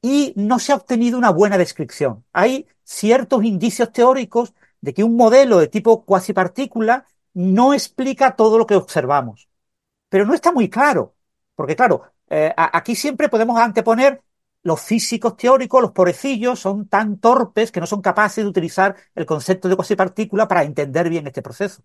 [0.00, 2.24] y no se ha obtenido una buena descripción.
[2.32, 8.58] Hay ciertos indicios teóricos de que un modelo de tipo cuasi partícula no explica todo
[8.58, 9.48] lo que observamos.
[10.08, 11.14] Pero no está muy claro,
[11.54, 14.22] porque claro, eh, aquí siempre podemos anteponer
[14.62, 19.26] los físicos teóricos, los pobrecillos, son tan torpes que no son capaces de utilizar el
[19.26, 21.82] concepto de cuasipartícula para entender bien este proceso.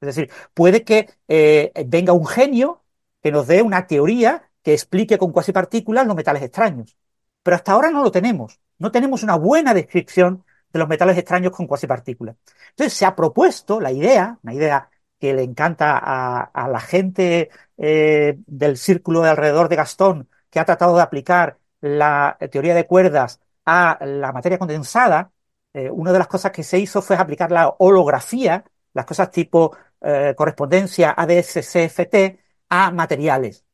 [0.00, 2.82] Es decir, puede que eh, venga un genio
[3.22, 6.96] que nos dé una teoría que explique con cuasipartículas los metales extraños.
[7.42, 8.60] Pero hasta ahora no lo tenemos.
[8.78, 10.44] No tenemos una buena descripción
[10.74, 12.36] de los metales extraños con cuasipartículas.
[12.70, 18.36] Entonces se ha propuesto la idea, una idea que le encanta a, la gente eh,
[18.46, 23.40] del círculo de alrededor de Gastón, que ha tratado de aplicar la teoría de cuerdas
[23.64, 25.30] a la materia condensada,
[25.72, 28.64] eh, una de las cosas que se hizo fue aplicar la holografía,
[28.94, 33.64] las cosas tipo eh, correspondencia ADS-CFT, a materiales.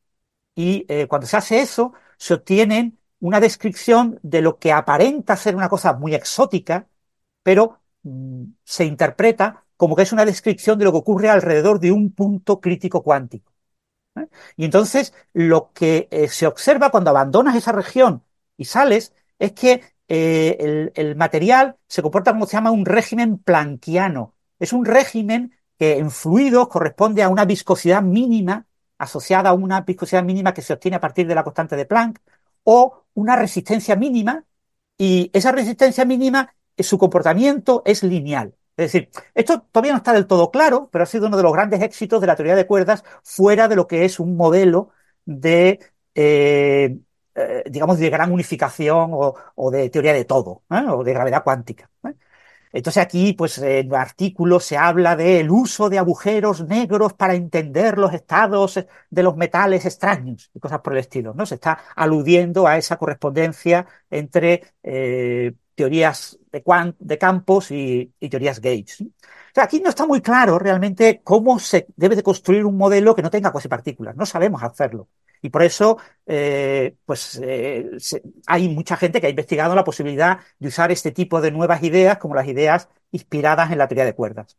[0.53, 5.69] Y cuando se hace eso, se obtiene una descripción de lo que aparenta ser una
[5.69, 6.87] cosa muy exótica,
[7.43, 11.91] pero mm, se interpreta como que es una descripción de lo que ocurre alrededor de
[11.91, 13.51] un punto crítico cuántico.
[14.15, 14.27] ¿eh?
[14.57, 18.23] Y entonces lo que eh, se observa cuando abandonas esa región
[18.57, 24.35] y sales es que eh, el, material se comporta como se llama un régimen planquiano.
[24.59, 28.67] Es un régimen que en fluidos corresponde a una viscosidad mínima
[29.01, 32.19] asociada a una viscosidad mínima que se obtiene a partir de la constante de Planck
[32.63, 34.45] o una resistencia mínima
[34.97, 38.55] y esa resistencia mínima, su comportamiento es lineal.
[38.77, 41.53] Es decir, esto todavía no está del todo claro, pero ha sido uno de los
[41.53, 44.89] grandes éxitos de la teoría de cuerdas fuera de lo que es un modelo
[45.25, 45.79] de,
[46.15, 46.97] eh,
[47.35, 50.83] eh, digamos, de gran unificación o, de teoría de todo, ¿eh?
[50.89, 51.89] o de gravedad cuántica.
[52.73, 57.97] Entonces aquí, pues en el artículo se habla del uso de agujeros negros para entender
[57.97, 61.45] los estados de los metales extraños y cosas por el estilo, ¿no?
[61.45, 64.63] Se está aludiendo a esa correspondencia entre
[65.81, 69.03] teorías de, campos y, teorías Gates.
[69.55, 73.31] aquí no está muy claro realmente cómo se debe de construir un modelo que no
[73.31, 74.15] tenga cuasipartículas.
[74.15, 75.07] No sabemos hacerlo.
[75.41, 77.89] Y por eso, eh, pues, eh,
[78.45, 82.19] hay mucha gente que ha investigado la posibilidad de usar este tipo de nuevas ideas
[82.19, 84.55] como las ideas inspiradas en la teoría de cuerdas.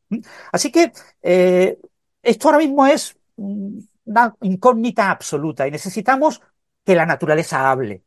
[0.50, 0.92] Así que
[1.22, 1.78] eh,
[2.20, 6.42] esto ahora mismo es una incógnita absoluta y necesitamos
[6.84, 8.02] que la naturaleza hable.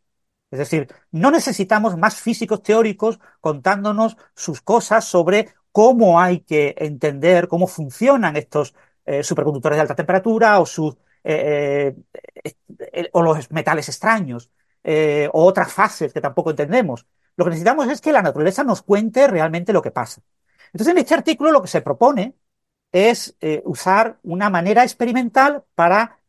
[0.55, 7.49] Es decir, no necesitamos más físicos teóricos contándonos sus cosas sobre cómo hay que entender
[7.49, 8.73] cómo funcionan estos
[9.05, 10.95] eh, superconductores de alta temperatura o, sus,
[11.25, 11.93] eh,
[12.79, 14.49] eh, o los metales extraños
[15.33, 17.05] o otras fases que tampoco entendemos.
[17.35, 20.21] Lo que necesitamos es que la naturaleza nos cuente realmente lo que pasa.
[20.67, 22.35] Entonces, en este artículo lo que se propone
[22.91, 26.19] es usar una manera experimental para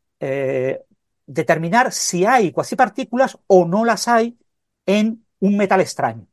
[1.26, 4.38] determinar si hay cuasipartículas o no las hay
[4.86, 6.26] en un metal extraño.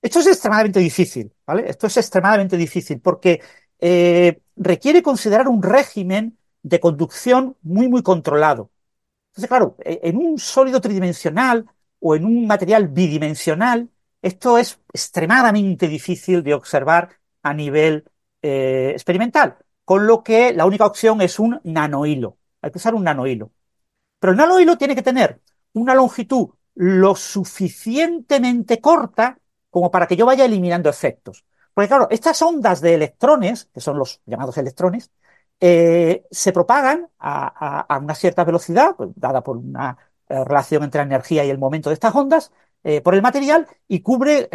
[0.00, 1.68] Esto es extremadamente difícil, ¿vale?
[1.68, 3.40] Esto es extremadamente difícil porque
[3.78, 8.70] eh, requiere considerar un régimen de conducción muy, muy controlado.
[9.30, 11.66] Entonces, claro, e, en un sólido tridimensional
[12.00, 13.90] o en un material bidimensional,
[14.20, 17.10] esto es extremadamente difícil de observar
[17.42, 18.04] a nivel
[18.42, 22.38] eh, experimental, con lo que la única opción es un nanohilo.
[22.60, 23.52] Hay que usar un nanohilo.
[24.22, 25.40] Pero el nanohilo tiene que tener
[25.72, 29.36] una longitud lo suficientemente corta
[29.68, 31.44] como para que yo vaya eliminando efectos.
[31.74, 35.10] Porque claro, estas ondas de electrones, que son los llamados electrones,
[35.58, 39.98] eh, se propagan a, una cierta velocidad, pues, dada por una
[40.28, 42.52] eh, relación entre la energía y el momento de estas ondas,
[42.84, 44.48] eh, por el material y cubre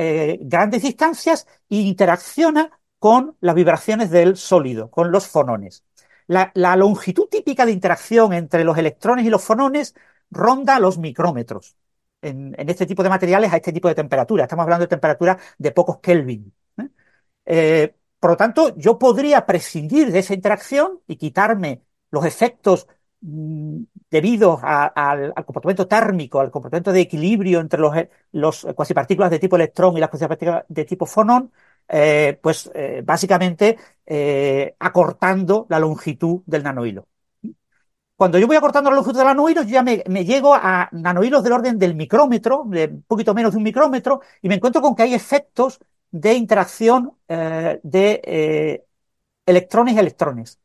[0.44, 5.84] grandes distancias e interacciona con las vibraciones del sólido, con los fonones.
[6.28, 9.96] La, longitud típica de interacción entre los electrones y los fonones
[10.30, 11.78] ronda los micrómetros.
[12.22, 14.44] En, este tipo de materiales a este tipo de temperatura.
[14.44, 16.54] Estamos hablando de temperaturas de pocos Kelvin.
[16.78, 16.90] ¿eh?
[17.46, 22.88] Eh, por lo tanto, yo podría prescindir de esa interacción y quitarme los efectos
[23.22, 27.94] mm, debidos al, comportamiento térmico, al comportamiento de equilibrio entre los,
[28.32, 31.52] los cuasipartículas de tipo electrón y las cuasipartículas de tipo fonón,
[31.88, 37.08] eh, pues eh, básicamente eh, acortando la longitud del nanohilo.
[38.16, 41.54] Cuando yo voy acortando la longitud del nanohilo, yo ya me, llego a nanohilos del
[41.54, 45.04] orden del micrómetro, de un poquito menos de un micrómetro, y me encuentro con que
[45.04, 45.80] hay efectos
[46.10, 48.86] de interacción de
[49.46, 50.60] electrones y electrones.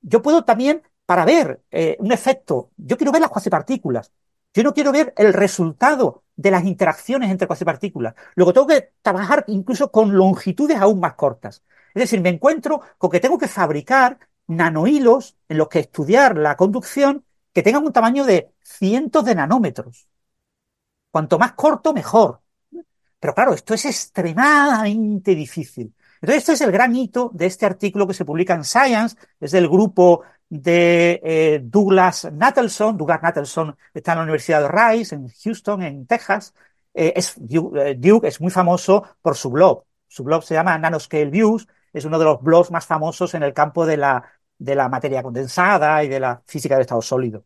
[0.00, 1.60] Yo puedo también, para ver
[1.98, 4.12] un efecto, yo quiero ver las cuasipartículas,
[4.56, 8.14] yo no quiero ver el resultado de las interacciones entre cuasipartículas.
[8.36, 11.62] Luego tengo que trabajar incluso con longitudes aún más cortas.
[11.94, 16.56] Es decir, me encuentro con que tengo que fabricar nanohilos en los que estudiar la
[16.56, 20.08] conducción que tengan un tamaño de cientos de nanómetros.
[21.10, 22.40] Cuanto más corto, mejor.
[23.20, 25.94] Pero claro, esto es extremadamente difícil.
[26.22, 29.50] Entonces, este es el gran hito de este artículo que se publica en Science, es
[29.50, 32.96] del grupo de eh, Douglas Nattelson.
[32.96, 36.54] Douglas Nattelson está en la Universidad de Rice, en Houston, en Texas.
[36.94, 39.84] Eh, es, eh, Duke es muy famoso por su blog.
[40.08, 41.66] Su blog se llama Nanoscale Views.
[41.92, 44.22] Es uno de los blogs más famosos en el campo de la,
[44.58, 47.44] de la materia condensada y de la física de estado sólido.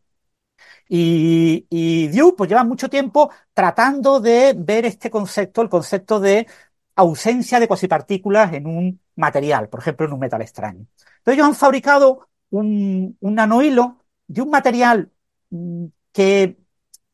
[0.87, 6.47] Y, y Duke pues lleva mucho tiempo tratando de ver este concepto, el concepto de
[6.95, 10.85] ausencia de cuasipartículas en un material, por ejemplo, en un metal extraño.
[11.17, 15.11] Entonces ellos han fabricado un, un nanohilo de un material
[15.49, 16.57] mm, que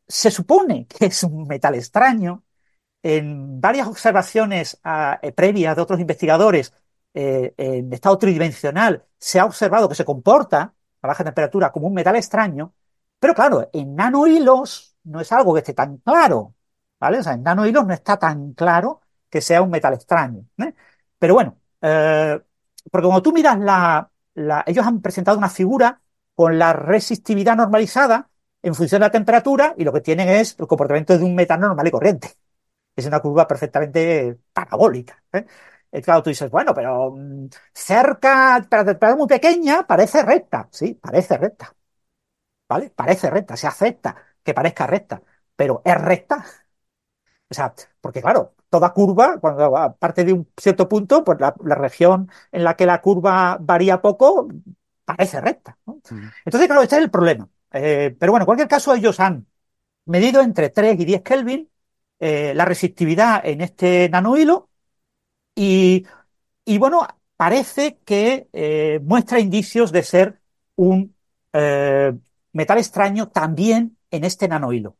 [0.07, 2.43] se supone que es un metal extraño.
[3.03, 4.79] En varias observaciones
[5.21, 6.73] eh, previas de otros investigadores
[7.13, 11.93] eh, en estado tridimensional se ha observado que se comporta a baja temperatura como un
[11.93, 12.73] metal extraño,
[13.19, 16.55] pero claro, en nanohilos no es algo que esté tan claro,
[16.99, 17.19] ¿vale?
[17.19, 20.45] O sea, en nanohilos no está tan claro que sea un metal extraño.
[20.57, 20.73] ¿eh?
[21.19, 24.09] Pero bueno, porque como tú miras la,
[24.65, 26.01] ellos han presentado una figura
[26.35, 28.29] con la resistividad normalizada
[28.61, 31.59] en función de la temperatura y lo que tienen es el comportamiento de un metal
[31.59, 32.29] normal y corriente.
[32.95, 35.23] Es una curva perfectamente parabólica.
[35.33, 35.45] ¿eh?
[36.03, 40.67] Claro, tú dices, bueno, pero mm, cerca, temperatura muy pequeña, parece recta.
[40.71, 41.75] Sí, parece recta.
[42.69, 42.89] ¿Vale?
[42.91, 45.21] Parece recta, se acepta que parezca recta,
[45.55, 46.45] pero ¿es recta?
[47.49, 52.29] O sea, porque claro, toda curva, cuando parte de un cierto punto, pues la, región
[52.51, 54.49] en la que la curva varía poco
[55.05, 55.77] parece recta.
[56.45, 57.47] Entonces, claro, este es el problema.
[57.71, 59.47] Eh, pero bueno, en cualquier caso, ellos han
[60.05, 61.69] medido entre 3 y 10 Kelvin
[62.19, 64.69] eh, la resistividad en este nanohilo
[65.55, 66.05] y,
[66.65, 70.39] y bueno, parece que eh, muestra indicios de ser
[70.75, 71.15] un
[72.51, 74.95] metal extraño también en este nanohilo.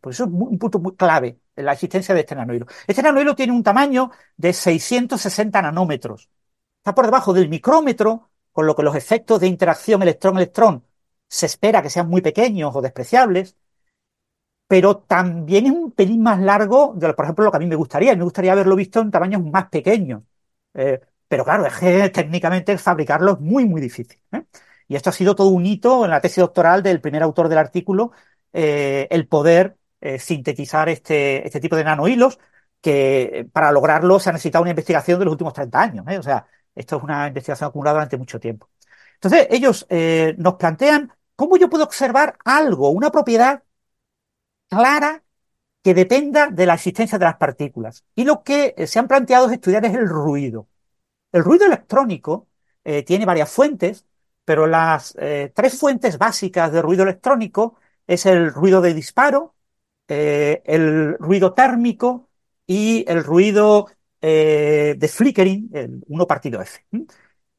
[0.00, 2.66] Pues eso es un punto muy clave la existencia de este nanohilo.
[2.86, 6.28] Este nanohilo tiene un tamaño de 660 nanómetros.
[6.78, 10.84] Está por debajo del micrómetro, con lo que los efectos de interacción electrón-electrón
[11.28, 13.56] se espera que sean muy pequeños o despreciables,
[14.66, 17.74] pero también es un pelín más largo de, por ejemplo, lo que a mí me
[17.76, 18.14] gustaría.
[18.14, 20.22] Me gustaría haberlo visto en tamaños más pequeños.
[20.74, 24.20] Eh, pero claro, es que técnicamente fabricarlo es muy, muy difícil.
[24.32, 24.44] ¿eh?
[24.88, 27.58] Y esto ha sido todo un hito en la tesis doctoral del primer autor del
[27.58, 28.12] artículo,
[28.52, 32.38] eh, el poder eh, sintetizar este, este tipo de nanohilos,
[32.80, 36.06] que para lograrlo se ha necesitado una investigación de los últimos 30 años.
[36.18, 38.70] O sea, esto es una investigación acumulada durante mucho tiempo.
[39.14, 39.86] Entonces, ellos
[40.38, 43.62] nos plantean cómo yo puedo observar algo, una propiedad
[44.68, 45.22] clara
[45.82, 48.04] que dependa de la existencia de las partículas.
[48.14, 50.68] Y lo que se han planteado es estudiar es el ruido.
[51.32, 52.48] El ruido electrónico
[52.84, 54.06] eh, tiene varias fuentes,
[54.44, 57.76] pero las eh, tres fuentes básicas de ruido electrónico
[58.12, 59.54] es el ruido de disparo,
[60.08, 62.28] eh, el ruido térmico
[62.66, 63.86] y el ruido
[64.20, 66.84] de flickering, el 1 partido F.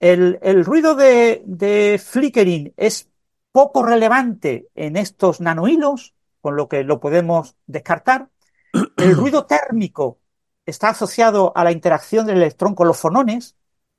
[0.02, 3.08] El, ruido de, flickering es
[3.52, 8.30] poco relevante en estos nanohilos, con lo que lo podemos descartar.
[8.98, 10.20] El ruido térmico
[10.66, 13.56] está asociado a la interacción del electrón con los fonones.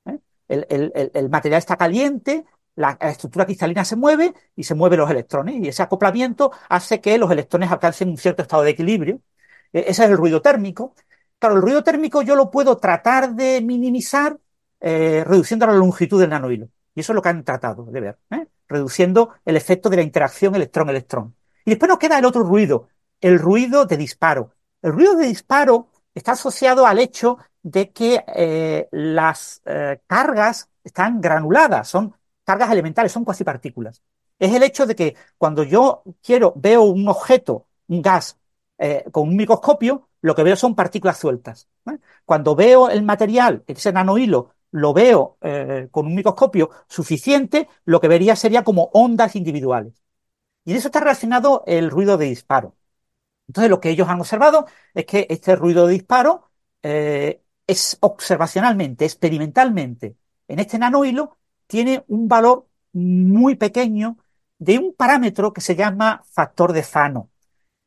[0.06, 0.18] ¿eh?
[0.48, 2.44] El, material está caliente,
[2.76, 5.56] la, estructura cristalina se mueve y se mueven los electrones.
[5.56, 9.20] Y ese acoplamiento hace que los electrones alcancen un cierto estado de equilibrio.
[9.72, 10.94] E, ese es el ruido térmico.
[11.38, 14.38] Claro, el ruido térmico yo lo puedo tratar de minimizar
[14.80, 16.68] eh, reduciendo la longitud del nanohilo.
[16.94, 18.46] Y eso es lo que han tratado de ver, ¿eh?
[18.68, 21.34] reduciendo el efecto de la interacción electrón-electrón.
[21.64, 22.88] Y después nos queda el otro ruido,
[23.20, 24.54] el ruido de disparo.
[24.82, 29.62] El ruido de disparo está asociado al hecho de que eh, las
[30.06, 32.14] cargas están granuladas, son
[32.52, 34.02] cargas elementales, son cuasi partículas.
[34.38, 38.38] Es el hecho de que cuando yo quiero, veo un objeto, un gas,
[38.78, 41.68] eh, con un microscopio, lo que veo son partículas sueltas.
[42.24, 45.36] Cuando veo el material, ese nanohilo, lo veo
[45.90, 50.02] con un microscopio suficiente, lo que vería sería como ondas individuales.
[50.64, 52.76] Y en eso está relacionado el ruido de disparo.
[53.48, 56.50] Entonces, lo que ellos han observado es que este ruido de disparo
[56.82, 60.16] eh, es observacionalmente, experimentalmente,
[60.48, 61.38] en este nanohilo,
[61.72, 64.18] tiene un valor muy pequeño
[64.58, 67.30] de un parámetro que se llama factor de Fano.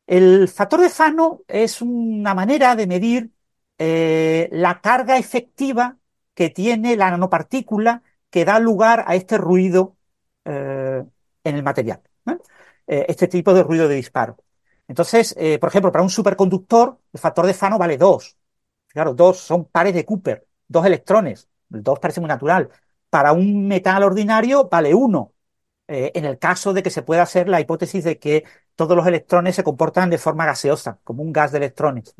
[0.08, 3.30] El factor de Fano es una manera de medir
[3.78, 5.98] eh, la carga efectiva
[6.34, 9.96] que tiene la nanopartícula que da lugar a este ruido
[10.44, 11.04] eh,
[11.44, 12.00] en el material.
[12.88, 14.36] Eh, este tipo de ruido de disparo.
[14.88, 18.36] Entonces, por ejemplo, para un superconductor, el factor de Fano vale 2.
[18.88, 21.48] Claro, dos son pares de Cooper, dos electrones.
[21.72, 22.68] El 2 parece muy natural.
[23.16, 25.32] Para un metal ordinario vale 1.
[25.88, 28.44] Eh, en el caso de que se pueda hacer la hipótesis de que
[28.74, 32.14] todos los electrones se comportan de forma gaseosa, como un gas de electrones.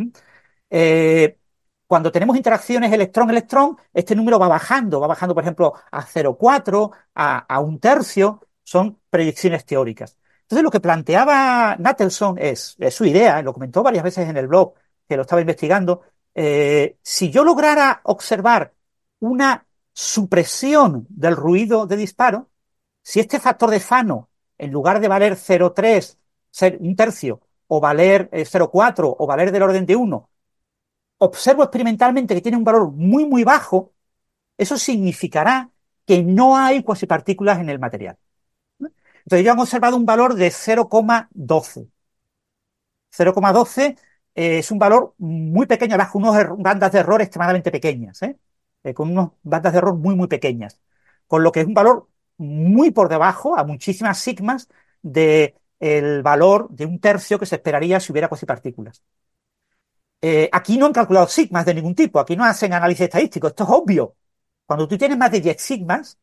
[1.87, 7.39] cuando tenemos interacciones electrón-electrón, este número va bajando, va bajando, por ejemplo, a 0,4, a,
[7.41, 10.19] a un tercio, son predicciones teóricas.
[10.43, 14.75] Entonces, lo que planteaba Natelson es, su idea, lo comentó varias veces en el blog,
[15.09, 16.03] que lo estaba investigando,
[16.35, 18.73] eh, si yo lograra observar
[19.21, 19.66] una
[19.97, 22.51] supresión del ruido de disparo,
[23.03, 24.29] si este factor de Fano,
[24.59, 26.19] en lugar de valer 0,3,
[26.51, 30.31] ser un tercio, o valer 0,4, eh, o valer del orden de 1,
[31.19, 33.95] observo experimentalmente que tiene un valor muy, muy bajo,
[34.59, 35.71] eso significará
[36.05, 38.19] que no hay cuasipartículas en el material.
[38.79, 41.89] Entonces ellos han observado un valor de 0,12.
[43.11, 43.99] 0,12
[44.35, 48.37] eh, es un valor muy pequeño, bajo unas bandas de error extremadamente pequeñas, ¿eh?
[48.87, 50.81] Eh, con unas bandas de error muy, muy pequeñas.
[51.27, 52.09] Con lo que es un valor
[52.39, 54.69] muy por debajo, a muchísimas sigmas,
[55.03, 59.03] del valor de un tercio que se esperaría si hubiera cuasipartículas.
[60.53, 63.71] aquí no han calculado sigmas de ningún tipo, aquí no hacen análisis estadístico, esto es
[63.71, 64.17] obvio.
[64.67, 66.19] Cuando tú tienes más de 10 sigmas,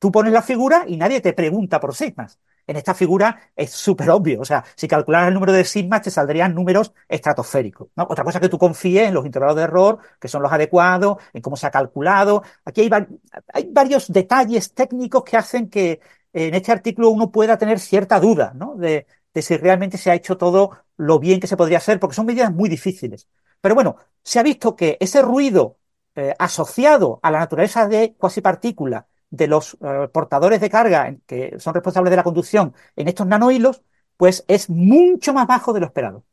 [0.00, 2.40] Tú pones la figura y nadie te pregunta por sigmas.
[2.66, 4.40] En esta figura es súper obvio.
[4.40, 7.88] O sea, si calcularas el número de sigmas, te saldrían números estratosféricos.
[7.96, 11.18] Otra cosa es que tú confíes en los intervalos de error, que son los adecuados,
[11.32, 12.42] en cómo se ha calculado.
[12.64, 16.00] Aquí hay, varios detalles técnicos que hacen que
[16.32, 20.70] en este artículo uno pueda tener cierta duda de, si realmente se ha hecho todo
[20.96, 23.28] lo bien que se podría hacer, porque son medidas muy difíciles.
[23.60, 25.78] Pero bueno, se ha visto que ese ruido
[26.16, 31.74] eh, asociado a la naturaleza de cuasipartícula de los eh, portadores de carga que son
[31.74, 33.82] responsables de la conducción en estos nanohilos,
[34.16, 36.24] pues es mucho más bajo de lo esperado.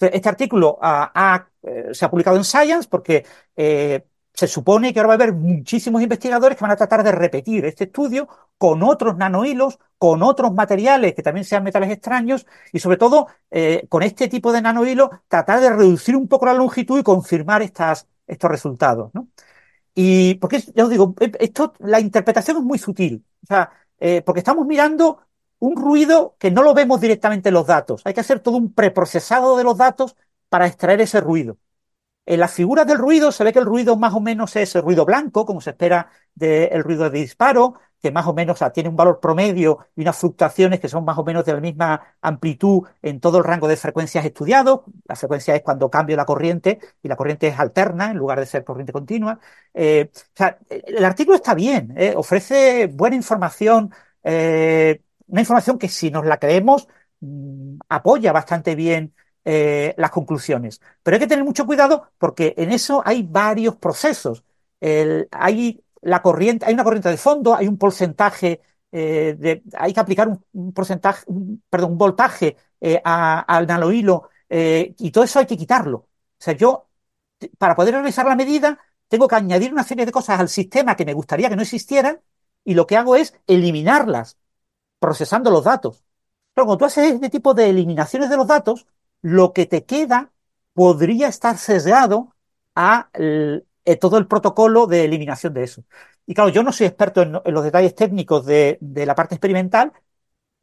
[0.00, 3.24] este artículo ah, eh, se ha publicado en Science porque
[3.56, 4.04] eh,
[4.34, 7.64] se supone que ahora va a haber muchísimos investigadores que van a tratar de repetir
[7.66, 8.28] este estudio
[8.58, 13.28] con otros nanohilos, con otros materiales que también sean metales extraños y sobre todo
[13.88, 18.08] con este tipo de nanohilos tratar de reducir un poco la longitud y confirmar estas,
[18.26, 19.10] estos resultados.
[19.14, 19.28] ¿no?
[19.94, 23.24] Y porque, ya os digo, e, esto, la interpretación es muy sutil.
[23.42, 23.70] O sea,
[24.00, 25.20] eh, porque estamos mirando
[25.58, 28.02] un ruido que no lo vemos directamente en los datos.
[28.04, 30.16] Hay que hacer todo un preprocesado de los datos
[30.48, 31.58] para extraer ese ruido.
[32.26, 34.82] En las figuras del ruido se ve que el ruido más o menos es el
[34.82, 37.74] ruido blanco, como se espera del ruido de disparo.
[38.02, 41.24] Que más o menos tiene un valor promedio y unas fluctuaciones que son más o
[41.24, 44.84] menos de la misma amplitud en todo el rango de frecuencias estudiado.
[45.06, 48.46] La frecuencia es cuando cambio la corriente y la corriente es alterna en lugar de
[48.46, 49.38] ser corriente continua.
[49.72, 50.10] Eh,
[50.68, 52.14] el artículo está bien, ¿eh?
[52.16, 53.92] ofrece buena información,
[54.24, 56.88] eh, una información que si nos la creemos
[57.20, 59.14] mm, apoya bastante bien
[59.44, 60.80] las conclusiones.
[61.02, 64.44] Pero hay que tener mucho cuidado porque en eso hay varios procesos.
[65.30, 68.60] hay la corriente, hay una corriente de fondo, hay un porcentaje
[68.92, 71.24] eh, de, hay que aplicar un, porcentaje,
[71.70, 75.98] perdón, un voltaje eh, al nanohilo eh, y todo eso hay que quitarlo.
[75.98, 76.08] O
[76.38, 76.88] sea, yo,
[77.58, 81.04] para poder realizar la medida, tengo que añadir una serie de cosas al sistema que
[81.06, 82.20] me gustaría que no existieran
[82.64, 84.38] y lo que hago es eliminarlas
[84.98, 86.04] procesando los datos.
[86.54, 88.86] Pero cuando tú haces este tipo de eliminaciones de los datos,
[89.22, 90.32] lo que te queda
[90.74, 92.34] podría estar sesgado
[92.74, 93.10] a
[93.84, 95.84] eh, todo el protocolo de eliminación de eso.
[96.26, 99.92] Y claro, yo no soy experto en, los detalles técnicos de, la parte experimental.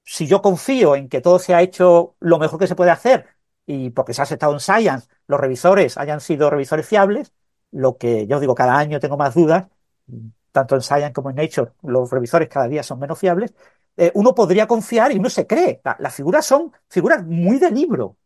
[0.03, 3.27] Si yo confío en que todo se ha hecho lo mejor que se puede hacer
[3.65, 7.33] y porque se ha aceptado en Science, los revisores hayan sido revisores fiables,
[7.71, 9.67] lo que yo digo, cada año tengo más dudas,
[10.51, 13.53] tanto en Science como en Nature, los revisores cada día son menos fiables,
[13.97, 15.81] eh, uno podría confiar y uno se cree.
[15.99, 18.17] las figuras son figuras muy de libro,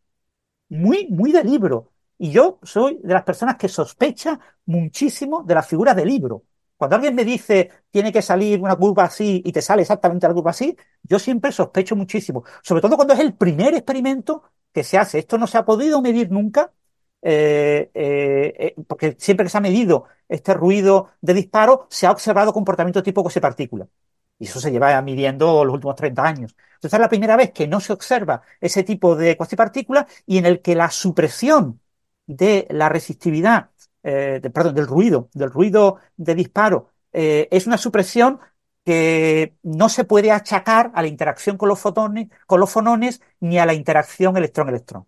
[0.68, 1.93] muy, muy de libro.
[2.24, 6.44] Y yo soy de las personas que sospecha muchísimo de las figuras de libro.
[6.74, 10.32] Cuando alguien me dice tiene que salir una curva así y te sale exactamente la
[10.32, 12.42] curva así, yo siempre sospecho muchísimo.
[12.62, 14.42] Sobre todo cuando es el primer experimento
[14.72, 15.18] que se hace.
[15.18, 16.72] Esto no se ha podido medir nunca,
[17.20, 22.10] eh, eh, eh, porque siempre que se ha medido este ruido de disparo, se ha
[22.10, 23.86] observado comportamiento tipo partícula.
[24.38, 26.56] Y eso se lleva midiendo los últimos 30 años.
[26.76, 30.46] Entonces es la primera vez que no se observa ese tipo de cuasipartículas y en
[30.46, 31.80] el que la supresión
[32.26, 33.70] de la resistividad,
[34.02, 38.40] eh, perdón, del ruido, del ruido de disparo, eh, es una supresión
[38.84, 43.58] que no se puede achacar a la interacción con los fotones, con los fonones, ni
[43.58, 45.06] a la interacción electrón-electrón.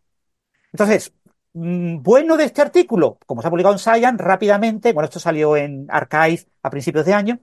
[0.73, 1.13] Entonces,
[1.53, 5.57] mm, bueno de este artículo, como se ha publicado en Science, rápidamente, bueno, esto salió
[5.57, 7.41] en Archive a principios de año,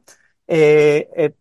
[0.48, 1.34] eh,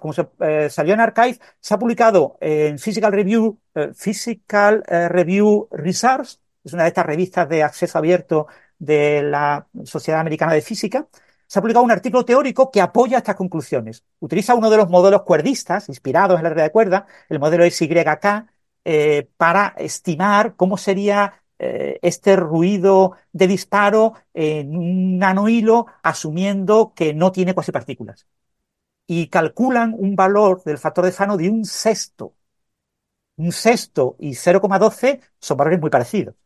[0.00, 0.26] como se,
[0.70, 3.60] salió en Archive, se ha publicado en Physical Review,
[3.94, 8.46] Physical Review Research, es una de estas revistas de acceso abierto
[8.78, 11.06] de la Sociedad Americana de Física,
[11.46, 14.04] se ha publicado un artículo teórico que apoya estas conclusiones.
[14.20, 18.46] Utiliza uno de los modelos cuerdistas, inspirados en la red de cuerda, el modelo SYK,
[18.84, 27.14] eh, para estimar cómo sería eh, este ruido de disparo en un nanohilo, asumiendo que
[27.14, 28.26] no tiene cuasipartículas.
[29.06, 32.34] Y calculan un valor del factor de Fano de un sexto.
[33.36, 36.36] Un sexto y 0,12 son valores muy parecidos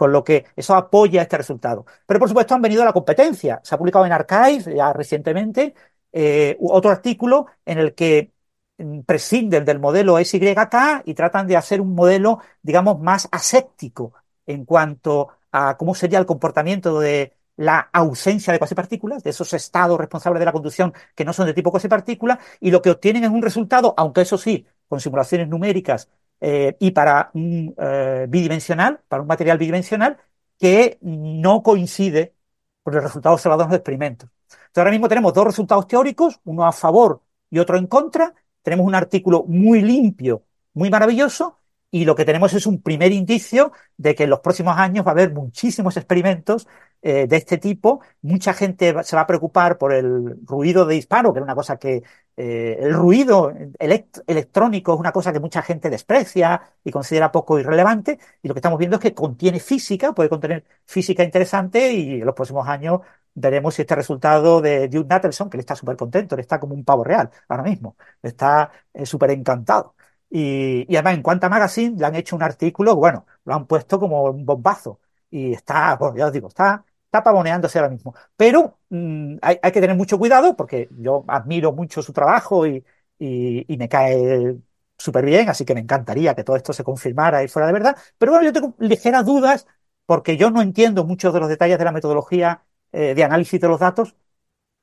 [0.00, 1.84] con lo que eso apoya este resultado.
[2.06, 3.60] Pero por supuesto han venido a la competencia.
[3.62, 5.74] Se ha publicado en Archive ya recientemente
[6.10, 8.32] eh, otro artículo en el que
[8.78, 14.14] mm, prescinden del modelo SYK y tratan de hacer un modelo, digamos, más aséptico
[14.46, 19.98] en cuanto a cómo sería el comportamiento de la ausencia de cuasipartículas, de esos estados
[19.98, 23.30] responsables de la conducción que no son de tipo cuasipartícula, y lo que obtienen es
[23.30, 26.08] un resultado, aunque eso sí, con simulaciones numéricas
[26.40, 30.18] eh, y para un eh, bidimensional, para un material bidimensional
[30.58, 32.34] que no coincide
[32.82, 34.30] con el resultado observado en los experimentos.
[34.48, 38.34] Entonces ahora mismo tenemos dos resultados teóricos, uno a favor y otro en contra.
[38.62, 40.44] Tenemos un artículo muy limpio,
[40.74, 41.59] muy maravilloso,
[41.90, 45.10] y lo que tenemos es un primer indicio de que en los próximos años va
[45.10, 46.68] a haber muchísimos experimentos
[47.02, 48.00] eh, de este tipo.
[48.22, 51.78] Mucha gente se va a preocupar por el ruido de disparo, que es una cosa
[51.78, 52.02] que
[52.36, 58.18] eh, el ruido electrónico es una cosa que mucha gente desprecia y considera poco irrelevante.
[58.42, 62.26] Y lo que estamos viendo es que contiene física, puede contener física interesante y en
[62.26, 63.00] los próximos años
[63.34, 66.74] veremos si este resultado de Duke Nattelson, que él está súper contento, él está como
[66.74, 69.94] un pavo real ahora mismo, está eh, súper encantado.
[70.30, 73.98] Y, y, además en Quanta Magazine le han hecho un artículo, bueno, lo han puesto
[73.98, 75.00] como un bombazo.
[75.30, 78.14] Y está, bueno, ya os digo, está está pavoneándose ahora mismo.
[78.36, 82.84] Pero mm, hay, que tener mucho cuidado porque yo admiro mucho su trabajo y,
[83.18, 84.56] me cae
[84.96, 87.96] súper bien, así que me encantaría que todo esto se confirmara y fuera de verdad.
[88.18, 89.66] Pero bueno, yo tengo ligeras dudas
[90.06, 93.68] porque yo no entiendo muchos de los detalles de la metodología eh, de análisis de
[93.68, 94.14] los datos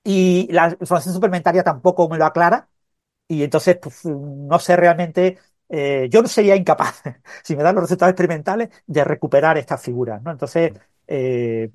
[0.04, 2.70] y la información suplementaria tampoco me lo aclara.
[3.28, 5.38] Y entonces, pues, no sé realmente
[5.70, 7.02] eh, yo no sería incapaz,
[7.44, 10.32] si me dan los resultados experimentales, de recuperar estas figuras, ¿no?
[10.32, 10.74] Entonces,
[11.08, 11.72] eh,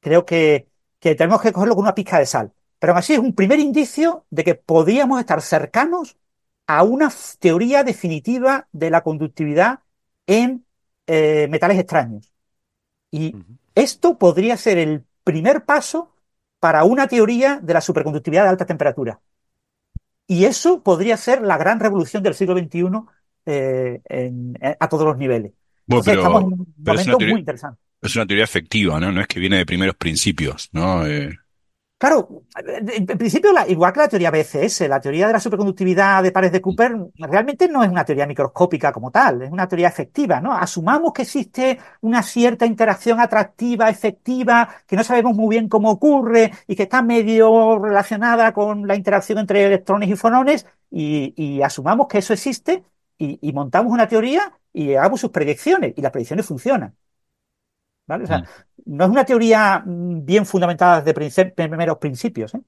[0.00, 0.68] creo que,
[1.00, 2.52] tenemos que cogerlo con una pizca de sal.
[2.78, 6.16] Pero aún así es un primer indicio de que podríamos estar cercanos
[6.66, 9.80] a una teoría definitiva de la conductividad
[10.26, 10.64] en
[11.06, 12.32] eh, metales extraños.
[13.10, 13.36] Y
[13.74, 16.14] esto podría ser el primer paso
[16.58, 19.20] para una teoría de la superconductividad de alta temperatura.
[20.26, 23.06] Y eso podría ser la gran revolución del siglo XXI
[23.46, 25.52] eh, en, a todos los niveles.
[25.86, 27.80] Bueno, Entonces pero, estamos en un pero es una momento teoría, muy interesante.
[28.02, 29.12] es una teoría efectiva, ¿no?
[29.12, 31.06] No es que viene de primeros principios, ¿no?
[31.06, 31.38] Eh,
[32.04, 32.28] Claro,
[32.58, 36.60] en principio, igual que la teoría BCS, la teoría de la superconductividad de pares de
[36.60, 40.52] Cooper, realmente no es una teoría microscópica como tal, es una teoría efectiva, ¿no?
[40.52, 46.52] Asumamos que existe una cierta interacción atractiva, efectiva, que no sabemos muy bien cómo ocurre
[46.66, 52.06] y que está medio relacionada con la interacción entre electrones y fonones, y, y asumamos
[52.08, 52.84] que eso existe
[53.16, 56.94] y, y montamos una teoría y hagamos sus predicciones, y las predicciones funcionan.
[58.06, 58.24] ¿Vale?
[58.24, 58.44] O sea, Mm.
[58.86, 61.14] no es una teoría mm, bien fundamentada desde
[61.54, 62.54] primeros principios.
[62.54, 62.60] ¿eh?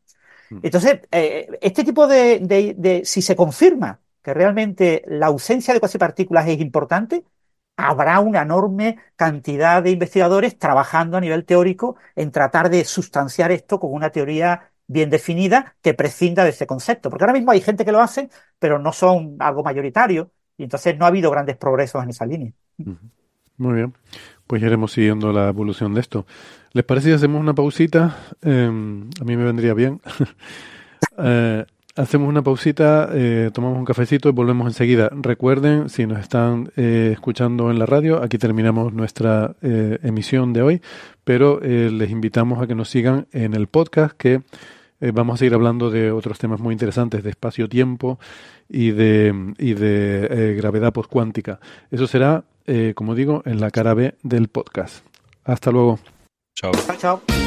[0.51, 0.59] Mm.
[0.63, 5.81] Entonces, eh, este tipo de, de- de- si se confirma que realmente la ausencia de
[5.81, 7.25] cuasipartículas es importante,
[7.77, 13.79] habrá una enorme cantidad de investigadores trabajando a nivel teórico en tratar de sustanciar esto
[13.79, 17.11] con una teoría bien definida que prescinda de ese concepto.
[17.11, 20.97] Porque ahora mismo hay gente que lo hace, pero no son algo mayoritario, y entonces
[20.97, 22.53] no ha habido grandes progresos en esa línea.
[23.59, 23.95] Muy bien,
[24.47, 26.27] pues iremos siguiendo la evolución de esto.
[26.73, 28.17] ¿Les parece si hacemos una pausita?
[28.43, 30.01] Eh, a mí me vendría bien.
[31.19, 31.65] Eh,
[31.95, 35.11] hacemos una pausita, eh, tomamos un cafecito y volvemos enseguida.
[35.13, 40.83] Recuerden, si nos están eh, escuchando en la radio, aquí terminamos nuestra emisión de hoy,
[41.25, 44.43] pero les invitamos a que nos sigan en el podcast que
[45.01, 48.19] vamos a seguir hablando de otros temas muy interesantes de espacio-tiempo
[48.69, 51.61] y de, y de gravedad postcuántica.
[51.91, 55.05] Eso será, eh, como digo, en la cara B del podcast.
[55.45, 55.99] Hasta luego.
[56.55, 56.73] chao.
[56.73, 57.46] Chao, chao.